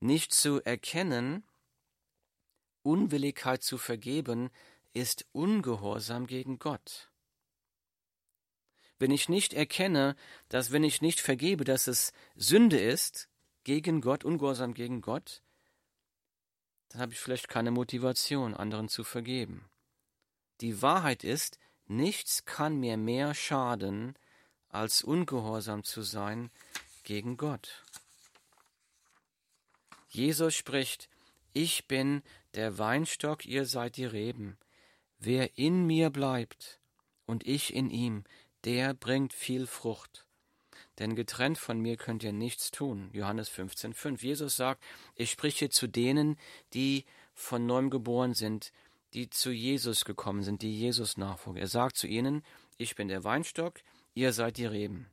Nicht 0.00 0.34
zu 0.34 0.60
erkennen, 0.64 1.44
Unwilligkeit 2.82 3.62
zu 3.62 3.78
vergeben, 3.78 4.50
ist 4.94 5.26
Ungehorsam 5.32 6.26
gegen 6.26 6.58
Gott. 6.58 7.10
Wenn 8.98 9.12
ich 9.12 9.28
nicht 9.28 9.54
erkenne, 9.54 10.16
dass 10.48 10.72
wenn 10.72 10.82
ich 10.82 11.02
nicht 11.02 11.20
vergebe, 11.20 11.62
dass 11.64 11.86
es 11.86 12.12
Sünde 12.34 12.80
ist, 12.80 13.28
gegen 13.62 14.00
Gott, 14.00 14.24
Ungehorsam 14.24 14.74
gegen 14.74 15.02
Gott, 15.02 15.42
dann 16.88 17.02
habe 17.02 17.12
ich 17.12 17.20
vielleicht 17.20 17.48
keine 17.48 17.70
Motivation, 17.70 18.54
anderen 18.54 18.88
zu 18.88 19.04
vergeben. 19.04 19.68
Die 20.60 20.82
Wahrheit 20.82 21.24
ist, 21.24 21.58
nichts 21.86 22.44
kann 22.44 22.78
mir 22.78 22.96
mehr 22.96 23.34
schaden, 23.34 24.16
als 24.68 25.02
ungehorsam 25.02 25.84
zu 25.84 26.02
sein 26.02 26.50
gegen 27.04 27.36
Gott. 27.36 27.84
Jesus 30.08 30.54
spricht, 30.54 31.08
ich 31.52 31.86
bin 31.86 32.22
der 32.54 32.78
Weinstock, 32.78 33.46
ihr 33.46 33.66
seid 33.66 33.96
die 33.96 34.04
Reben. 34.04 34.58
Wer 35.18 35.58
in 35.58 35.86
mir 35.86 36.10
bleibt 36.10 36.80
und 37.26 37.46
ich 37.46 37.74
in 37.74 37.90
ihm, 37.90 38.24
der 38.64 38.94
bringt 38.94 39.32
viel 39.32 39.66
Frucht. 39.66 40.26
Denn 40.98 41.14
getrennt 41.14 41.58
von 41.58 41.80
mir 41.80 41.96
könnt 41.96 42.24
ihr 42.24 42.32
nichts 42.32 42.70
tun. 42.70 43.10
Johannes 43.12 43.50
15,5. 43.50 44.20
Jesus 44.20 44.56
sagt, 44.56 44.82
ich 45.14 45.30
spreche 45.30 45.70
zu 45.70 45.86
denen, 45.86 46.38
die 46.74 47.04
von 47.34 47.66
neuem 47.66 47.90
geboren 47.90 48.34
sind, 48.34 48.72
die 49.14 49.30
zu 49.30 49.50
Jesus 49.50 50.04
gekommen 50.04 50.42
sind, 50.42 50.62
die 50.62 50.78
Jesus 50.78 51.16
nachfolgen. 51.16 51.60
Er 51.60 51.68
sagt 51.68 51.96
zu 51.96 52.06
ihnen, 52.06 52.42
ich 52.76 52.94
bin 52.94 53.08
der 53.08 53.24
Weinstock, 53.24 53.80
ihr 54.14 54.32
seid 54.32 54.56
die 54.56 54.66
Reben. 54.66 55.06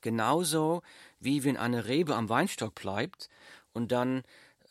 Genauso 0.00 0.82
wie 1.20 1.44
wenn 1.44 1.56
eine 1.56 1.86
Rebe 1.86 2.16
am 2.16 2.28
Weinstock 2.28 2.74
bleibt 2.74 3.28
und 3.72 3.92
dann 3.92 4.22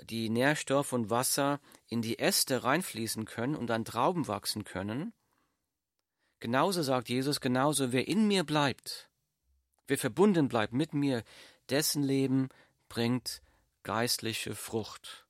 die 0.02 0.30
Nährstoff 0.30 0.94
und 0.94 1.10
Wasser 1.10 1.60
in 1.88 2.02
die 2.02 2.20
Äste 2.20 2.64
reinfließen 2.64 3.26
können 3.26 3.56
und 3.56 3.68
dann 3.68 3.86
Trauben 3.86 4.28
wachsen 4.28 4.64
können. 4.64 5.14
Genauso 6.40 6.82
sagt 6.82 7.10
Jesus, 7.10 7.40
genauso 7.40 7.92
wer 7.92 8.08
in 8.08 8.28
mir 8.28 8.44
bleibt, 8.44 9.10
wer 9.88 9.98
verbunden 9.98 10.48
bleibt 10.48 10.74
mit 10.74 10.94
mir, 10.94 11.24
dessen 11.70 12.04
Leben 12.04 12.50
bringt 12.90 13.42
geistliche 13.84 14.56
Frucht. 14.56 15.28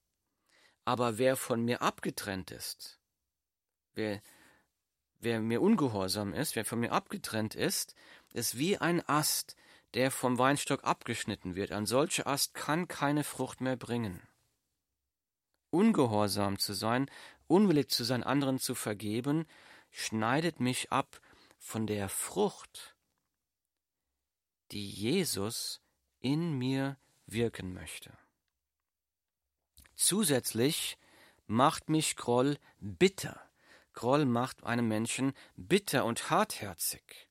Aber 0.86 1.18
wer 1.18 1.36
von 1.36 1.64
mir 1.64 1.82
abgetrennt 1.82 2.52
ist, 2.52 3.01
wer, 3.94 4.22
wer 5.20 5.40
mir 5.40 5.62
ungehorsam 5.62 6.34
ist, 6.34 6.56
wer 6.56 6.66
von 6.66 6.80
mir 6.80 6.92
abgetrennt 6.92 7.56
ist, 7.56 7.96
ist 8.34 8.58
wie 8.58 8.78
ein 8.78 9.08
Ast, 9.08 9.56
der 9.94 10.12
vom 10.12 10.38
Weinstock 10.38 10.84
abgeschnitten 10.84 11.56
wird. 11.56 11.72
Ein 11.72 11.86
solcher 11.86 12.28
Ast 12.28 12.54
kann 12.54 12.88
keine 12.88 13.24
Frucht 13.24 13.62
mehr 13.62 13.76
bringen. 13.76 14.22
Ungehorsam 15.70 16.60
zu 16.60 16.74
sein, 16.74 17.10
unwillig 17.48 17.90
zu 17.90 18.04
sein, 18.04 18.24
anderen 18.24 18.60
zu 18.60 18.76
vergeben, 18.76 19.46
schneidet 19.90 20.60
mich 20.60 20.92
ab 20.92 21.22
von 21.58 21.88
der 21.88 22.10
Frucht, 22.10 22.96
die 24.72 24.90
Jesus 24.90 25.82
in 26.20 26.58
mir 26.58 26.98
wirken 27.26 27.74
möchte. 27.74 28.18
Zusätzlich 29.96 30.98
macht 31.46 31.90
mich 31.90 32.16
Groll 32.16 32.58
bitter. 32.80 33.51
Groll 33.94 34.26
macht 34.26 34.64
einen 34.64 34.88
Menschen 34.88 35.34
bitter 35.56 36.06
und 36.06 36.30
hartherzig. 36.30 37.28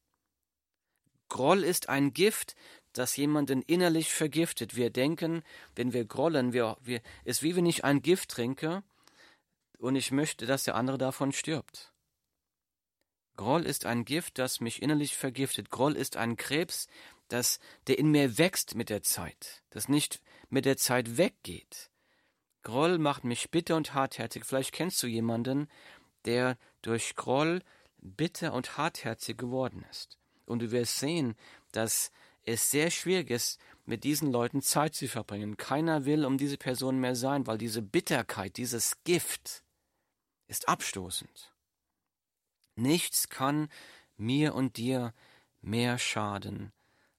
Groll 1.29 1.65
ist 1.65 1.89
ein 1.89 2.13
Gift, 2.13 2.55
das 2.93 3.17
jemanden 3.17 3.63
innerlich 3.63 4.13
vergiftet. 4.13 4.77
Wir 4.77 4.91
denken, 4.91 5.43
wenn 5.75 5.93
wir 5.93 6.05
grollen, 6.05 6.53
wir, 6.53 6.77
wir, 6.83 7.01
ist 7.25 7.43
wie 7.43 7.57
wenn 7.57 7.67
ich 7.67 7.85
ein 7.85 8.03
Gift 8.03 8.31
trinke 8.31 8.83
und 9.79 9.97
ich 9.97 10.11
möchte, 10.11 10.47
dass 10.47 10.65
der 10.65 10.75
andere 10.75 10.99
davon 10.99 11.33
stirbt. 11.33 11.93
Groll 13.37 13.65
ist 13.65 13.87
ein 13.87 14.05
Gift, 14.05 14.39
das 14.39 14.61
mich 14.61 14.83
innerlich 14.83 15.17
vergiftet. 15.17 15.71
Groll 15.71 15.97
ist 15.97 16.17
ein 16.17 16.37
Krebs, 16.37 16.89
das, 17.29 17.59
der 17.87 17.99
in 17.99 18.11
mir 18.11 18.37
wächst 18.37 18.75
mit 18.75 18.91
der 18.91 19.03
Zeit, 19.03 19.63
das 19.71 19.89
nicht 19.89 20.21
mit 20.51 20.65
der 20.65 20.77
Zeit 20.77 21.17
weggeht. 21.17 21.91
Groll 22.63 22.99
macht 22.99 23.25
mich 23.25 23.51
bitter 23.51 23.77
und 23.77 23.95
hartherzig. 23.95 24.45
Vielleicht 24.45 24.73
kennst 24.73 25.03
du 25.03 25.07
jemanden, 25.07 25.69
der 26.25 26.57
durch 26.83 27.15
Groll 27.15 27.63
bitter 27.99 28.53
und 28.53 28.77
hartherzig 28.77 29.37
geworden 29.37 29.85
ist. 29.91 30.19
Und 30.47 30.61
du 30.61 30.71
wirst 30.71 30.99
sehen, 30.99 31.37
dass 31.73 32.11
es 32.45 32.71
sehr 32.71 32.91
schwierig 32.91 33.31
ist, 33.31 33.61
mit 33.85 34.05
diesen 34.05 34.33
Leuten 34.33 34.63
Zeit 34.63 34.95
zu 34.95 35.09
verbringen. 35.09 35.57
Keiner 35.57 36.05
will 36.05 36.25
um 36.25 36.39
diese 36.39 36.57
Person 36.57 36.99
mehr 36.99 37.15
sein, 37.15 37.47
weil 37.47 37.59
diese 37.59 37.83
Bitterkeit, 37.83 38.57
dieses 38.57 39.03
Gift 39.05 39.63
ist 40.47 40.69
abstoßend. 40.69 41.53
Nichts 42.77 43.29
kann 43.29 43.69
mir 44.17 44.55
und 44.55 44.77
dir 44.77 45.13
mehr 45.61 45.99
schaden, 45.99 46.73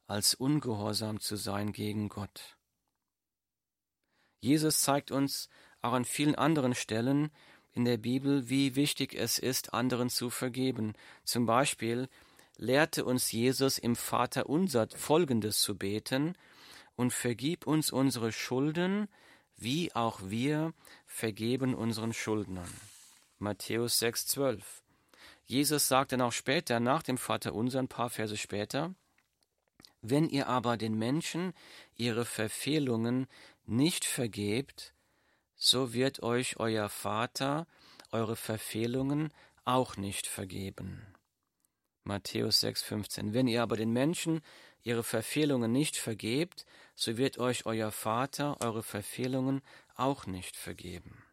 als 0.08 0.34
ungehorsam 0.34 1.20
zu 1.20 1.36
sein 1.36 1.72
gegen 1.72 2.10
Gott. 2.10 2.58
Jesus 4.40 4.82
zeigt 4.82 5.12
uns 5.12 5.50
auch 5.82 5.94
an 5.94 6.06
vielen 6.06 6.36
anderen 6.36 6.76
Stellen 6.76 7.32
in 7.74 7.86
der 7.86 7.98
Bibel, 7.98 8.50
wie 8.50 8.76
wichtig 8.76 9.14
es 9.14 9.40
ist, 9.40 9.74
anderen 9.74 10.10
zu 10.10 10.30
vergeben. 10.30 10.94
Zum 11.24 11.46
Beispiel 11.46 12.10
lehrte 12.58 13.06
uns 13.06 13.32
Jesus 13.32 13.78
im 13.78 13.96
Vater 13.96 14.50
unser 14.50 14.88
Folgendes 14.90 15.62
zu 15.62 15.78
beten 15.78 16.36
und 16.96 17.14
vergib 17.14 17.66
uns 17.66 17.92
unsere 17.92 18.32
Schulden, 18.32 19.08
wie 19.58 19.94
auch 19.96 20.20
wir 20.24 20.74
vergeben 21.06 21.74
unseren 21.74 22.14
Schuldnern. 22.14 22.70
Matthäus 23.40 24.02
6,12. 24.02 24.62
Jesus 25.46 25.88
sagte 25.88 26.18
dann 26.18 26.28
auch 26.28 26.32
später, 26.32 26.80
nach 26.80 27.04
dem 27.04 27.18
Vater 27.18 27.54
unser, 27.54 27.80
ein 27.80 27.88
paar 27.88 28.10
Verse 28.10 28.38
später, 28.38 28.94
wenn 30.02 30.30
ihr 30.30 30.48
aber 30.48 30.78
den 30.78 30.98
Menschen 30.98 31.54
ihre 31.96 32.26
Verfehlungen 32.26 33.28
nicht 33.66 34.06
vergebt, 34.06 34.94
so 35.64 35.94
wird 35.94 36.24
euch 36.24 36.60
euer 36.60 36.90
Vater 36.90 37.68
eure 38.12 38.36
Verfehlungen 38.36 39.32
auch 39.64 39.96
nicht 39.96 40.26
vergeben. 40.26 41.06
Matthäus 42.04 42.64
6,15 42.64 43.34
Wenn 43.34 43.48
ihr 43.48 43.62
aber 43.62 43.78
den 43.78 43.94
Menschen 43.94 44.42
ihre 44.82 45.04
Verfehlungen 45.04 45.72
nicht 45.72 45.98
vergebt, 45.98 46.66
so 46.96 47.16
wird 47.16 47.38
euch 47.38 47.68
euer 47.68 47.92
Vater 47.92 48.58
eure 48.62 48.82
Verfehlungen 48.82 49.62
auch 49.96 50.26
nicht 50.26 50.58
vergeben. 50.58 51.24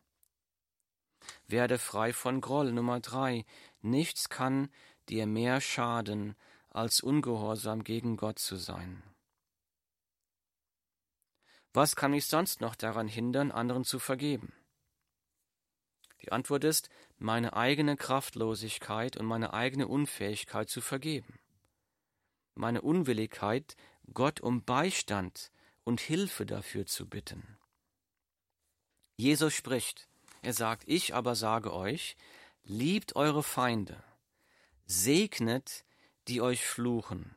Werde 1.46 1.78
frei 1.78 2.12
von 2.12 2.42
Groll. 2.42 2.70
Nummer 2.72 3.00
drei. 3.00 3.46
Nichts 3.80 4.28
kann 4.28 4.68
dir 5.08 5.26
mehr 5.26 5.62
schaden, 5.62 6.36
als 6.68 7.00
ungehorsam 7.00 7.82
gegen 7.82 8.18
Gott 8.18 8.38
zu 8.38 8.56
sein. 8.56 9.02
Was 11.78 11.94
kann 11.94 12.10
mich 12.10 12.26
sonst 12.26 12.60
noch 12.60 12.74
daran 12.74 13.06
hindern, 13.06 13.52
anderen 13.52 13.84
zu 13.84 14.00
vergeben? 14.00 14.52
Die 16.22 16.32
Antwort 16.32 16.64
ist 16.64 16.90
meine 17.18 17.52
eigene 17.52 17.96
Kraftlosigkeit 17.96 19.16
und 19.16 19.26
meine 19.26 19.54
eigene 19.54 19.86
Unfähigkeit 19.86 20.68
zu 20.68 20.80
vergeben. 20.80 21.38
Meine 22.56 22.82
Unwilligkeit, 22.82 23.76
Gott 24.12 24.40
um 24.40 24.64
Beistand 24.64 25.52
und 25.84 26.00
Hilfe 26.00 26.46
dafür 26.46 26.84
zu 26.84 27.08
bitten. 27.08 27.56
Jesus 29.16 29.54
spricht, 29.54 30.08
er 30.42 30.54
sagt, 30.54 30.82
ich 30.88 31.14
aber 31.14 31.36
sage 31.36 31.72
euch, 31.72 32.16
liebt 32.64 33.14
eure 33.14 33.44
Feinde, 33.44 34.02
segnet, 34.86 35.84
die 36.26 36.40
euch 36.40 36.66
fluchen, 36.66 37.36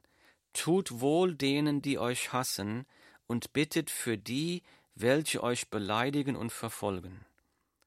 tut 0.52 1.00
wohl 1.00 1.36
denen, 1.36 1.84
die 1.84 2.00
euch 2.00 2.34
hassen, 2.34 2.88
und 3.32 3.54
bittet 3.54 3.90
für 3.90 4.18
die, 4.18 4.62
welche 4.94 5.42
euch 5.42 5.70
beleidigen 5.70 6.36
und 6.36 6.52
verfolgen. 6.52 7.24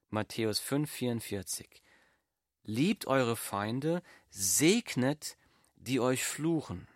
Matthäus 0.09 0.59
5,44 0.63 1.67
Liebt 2.65 3.07
eure 3.07 3.37
Feinde, 3.37 4.03
segnet, 4.31 5.37
die 5.77 6.01
euch 6.01 6.25
fluchen, 6.25 6.89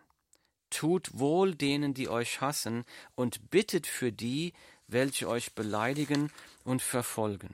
tut 0.71 1.11
wohl 1.13 1.55
denen, 1.55 1.93
die 1.93 2.09
euch 2.09 2.41
hassen, 2.41 2.87
und 3.17 3.51
bittet 3.51 3.87
für 3.87 4.13
die, 4.13 4.55
welche 4.87 5.29
euch 5.29 5.53
beleidigen 5.53 6.33
und 6.65 6.81
verfolgen. 6.81 7.53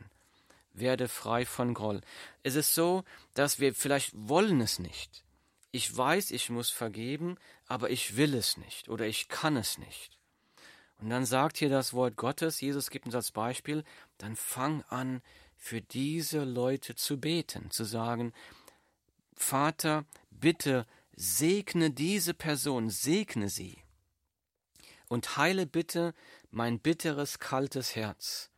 Werde 0.75 1.09
frei 1.09 1.45
von 1.45 1.75
Groll. 1.75 2.03
Es 2.45 2.55
ist 2.55 2.73
so, 2.73 3.03
dass 3.35 3.59
wir 3.59 3.75
vielleicht 3.75 4.13
wollen 4.15 4.61
es 4.61 4.79
nicht. 4.79 5.25
Ich 5.73 5.97
weiß, 5.97 6.31
ich 6.31 6.51
muss 6.51 6.71
vergeben, 6.71 7.37
aber 7.67 7.91
ich 7.91 8.17
will 8.17 8.35
es 8.35 8.57
nicht 8.59 8.89
oder 8.89 9.09
ich 9.09 9.27
kann 9.27 9.57
es 9.57 9.77
nicht. 9.77 10.14
Und 10.99 11.11
dann 11.11 11.27
sagt 11.27 11.59
hier 11.59 11.69
das 11.69 11.93
Wort 11.93 12.17
Gottes, 12.17 12.61
Jesus 12.61 12.91
gibt 12.91 13.07
uns 13.07 13.15
als 13.15 13.33
Beispiel, 13.33 13.85
dann 14.19 14.37
fang 14.37 14.83
an, 14.89 15.23
für 15.57 15.81
diese 15.81 16.45
Leute 16.45 16.95
zu 16.95 17.19
beten, 17.19 17.71
zu 17.71 17.85
sagen, 17.85 18.33
Vater, 19.35 20.05
bitte 20.31 20.87
segne 21.17 21.91
diese 21.91 22.35
Person, 22.35 22.91
segne 22.91 23.49
sie 23.49 23.79
und 25.09 25.37
heile 25.37 25.67
bitte 25.67 26.15
mein 26.51 26.79
bitteres, 26.81 27.39
kaltes 27.39 27.97
Herz. 27.97 28.51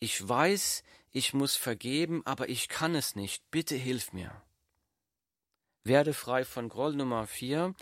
Ich 0.00 0.26
weiß, 0.26 0.82
ich 1.12 1.32
muss 1.32 1.56
vergeben, 1.56 2.22
aber 2.26 2.48
ich 2.48 2.68
kann 2.68 2.94
es 2.94 3.14
nicht. 3.14 3.48
Bitte 3.50 3.76
hilf 3.76 4.12
mir. 4.12 4.42
Werde 5.84 6.14
frei 6.14 6.44
von 6.44 6.68
Groll 6.68 6.94
Nummer 6.94 7.26
vier. 7.26 7.74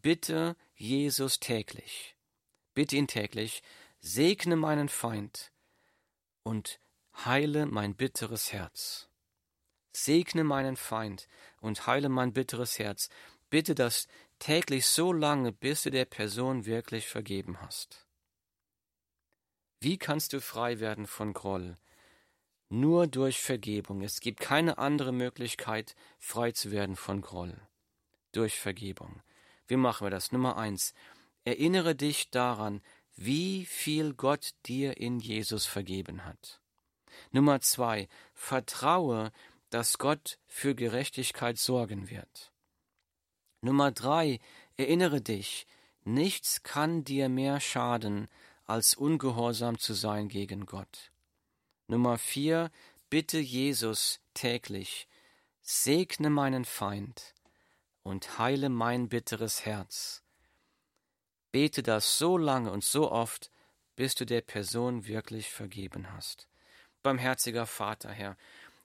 Bitte 0.00 0.56
Jesus 0.74 1.40
täglich 1.40 2.15
bitte 2.76 2.94
ihn 2.96 3.08
täglich, 3.08 3.62
segne 4.00 4.54
meinen 4.54 4.90
Feind 4.90 5.50
und 6.42 6.78
heile 7.24 7.64
mein 7.64 7.96
bitteres 7.96 8.52
Herz. 8.52 9.08
Segne 9.92 10.44
meinen 10.44 10.76
Feind 10.76 11.26
und 11.62 11.86
heile 11.86 12.10
mein 12.10 12.34
bitteres 12.34 12.78
Herz. 12.78 13.08
Bitte 13.48 13.74
das 13.74 14.08
täglich 14.38 14.86
so 14.86 15.14
lange, 15.14 15.52
bis 15.52 15.84
du 15.84 15.90
der 15.90 16.04
Person 16.04 16.66
wirklich 16.66 17.08
vergeben 17.08 17.62
hast. 17.62 18.06
Wie 19.80 19.96
kannst 19.96 20.34
du 20.34 20.42
frei 20.42 20.78
werden 20.78 21.06
von 21.06 21.32
Groll? 21.32 21.78
Nur 22.68 23.06
durch 23.06 23.40
Vergebung. 23.40 24.02
Es 24.02 24.20
gibt 24.20 24.40
keine 24.40 24.76
andere 24.76 25.12
Möglichkeit, 25.12 25.94
frei 26.18 26.52
zu 26.52 26.72
werden 26.72 26.96
von 26.96 27.22
Groll. 27.22 27.56
Durch 28.32 28.58
Vergebung. 28.58 29.22
Wie 29.66 29.76
machen 29.76 30.04
wir 30.04 30.10
das? 30.10 30.30
Nummer 30.30 30.58
eins. 30.58 30.92
Erinnere 31.46 31.94
dich 31.94 32.28
daran, 32.28 32.82
wie 33.14 33.64
viel 33.64 34.12
Gott 34.12 34.50
dir 34.66 34.98
in 34.98 35.18
Jesus 35.18 35.64
vergeben 35.64 36.26
hat. 36.26 36.60
Nummer 37.32 37.62
zwei, 37.62 38.08
vertraue, 38.34 39.32
dass 39.70 39.96
Gott 39.96 40.38
für 40.46 40.74
Gerechtigkeit 40.74 41.56
sorgen 41.56 42.10
wird. 42.10 42.52
Nummer 43.62 43.90
drei, 43.90 44.40
erinnere 44.76 45.22
dich, 45.22 45.66
Nichts 46.08 46.62
kann 46.62 47.02
dir 47.02 47.28
mehr 47.28 47.58
schaden, 47.58 48.28
als 48.64 48.94
ungehorsam 48.94 49.76
zu 49.76 49.92
sein 49.92 50.28
gegen 50.28 50.64
Gott. 50.64 51.10
Nummer 51.88 52.16
vier, 52.16 52.70
bitte 53.10 53.38
Jesus 53.38 54.20
täglich, 54.32 55.08
segne 55.62 56.30
meinen 56.30 56.64
Feind 56.64 57.34
und 58.04 58.38
heile 58.38 58.68
mein 58.68 59.08
bitteres 59.08 59.64
Herz. 59.64 60.22
Bete 61.56 61.82
das 61.82 62.18
so 62.18 62.36
lange 62.36 62.70
und 62.70 62.84
so 62.84 63.10
oft, 63.10 63.50
bis 63.94 64.14
du 64.14 64.26
der 64.26 64.42
Person 64.42 65.06
wirklich 65.06 65.48
vergeben 65.48 66.12
hast. 66.12 66.48
Barmherziger 67.02 67.64
Vater, 67.64 68.10
Herr, 68.10 68.36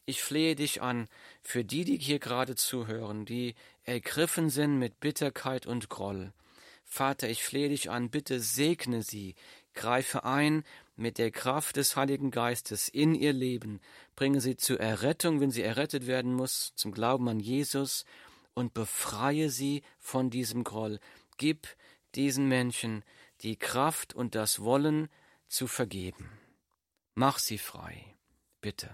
ich 0.06 0.24
flehe 0.24 0.56
dich 0.56 0.82
an 0.82 1.10
für 1.42 1.66
die, 1.66 1.84
die 1.84 1.98
hier 1.98 2.20
gerade 2.20 2.56
zuhören, 2.56 3.26
die 3.26 3.56
ergriffen 3.84 4.50
sind 4.50 4.80
mit 4.80 5.02
Bitterkeit 5.02 5.66
und 5.66 5.90
Groll. 5.90 6.32
Vater, 6.86 7.28
ich 7.28 7.44
flehe 7.44 7.68
dich 7.68 7.90
an, 7.90 8.10
bitte 8.10 8.40
segne 8.40 9.04
sie, 9.04 9.36
greife 9.74 10.24
ein 10.24 10.64
mit 10.96 11.18
der 11.18 11.32
Kraft 11.32 11.76
des 11.76 11.98
Heiligen 11.98 12.32
Geistes 12.32 12.88
in 12.88 13.16
ihr 13.16 13.34
Leben, 13.34 13.82
bringe 14.16 14.40
sie 14.40 14.56
zur 14.56 14.80
Errettung, 14.80 15.42
wenn 15.42 15.52
sie 15.52 15.62
errettet 15.62 16.08
werden 16.08 16.34
muss, 16.34 16.72
zum 16.78 16.94
Glauben 16.94 17.28
an 17.28 17.42
Jesus 17.42 18.06
und 18.54 18.74
befreie 18.74 19.50
sie 19.50 19.84
von 20.00 20.30
diesem 20.30 20.64
Groll. 20.64 21.02
Gib 21.38 21.68
diesen 22.16 22.48
Menschen 22.48 23.04
die 23.42 23.58
Kraft 23.58 24.14
und 24.14 24.36
das 24.36 24.62
Wollen 24.62 25.10
zu 25.48 25.68
vergeben. 25.68 26.30
Mach 27.16 27.40
sie 27.40 27.58
frei, 27.58 28.16
bitte. 28.62 28.90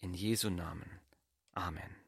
In 0.00 0.12
Jesu 0.14 0.50
Namen. 0.50 1.00
Amen. 1.52 2.03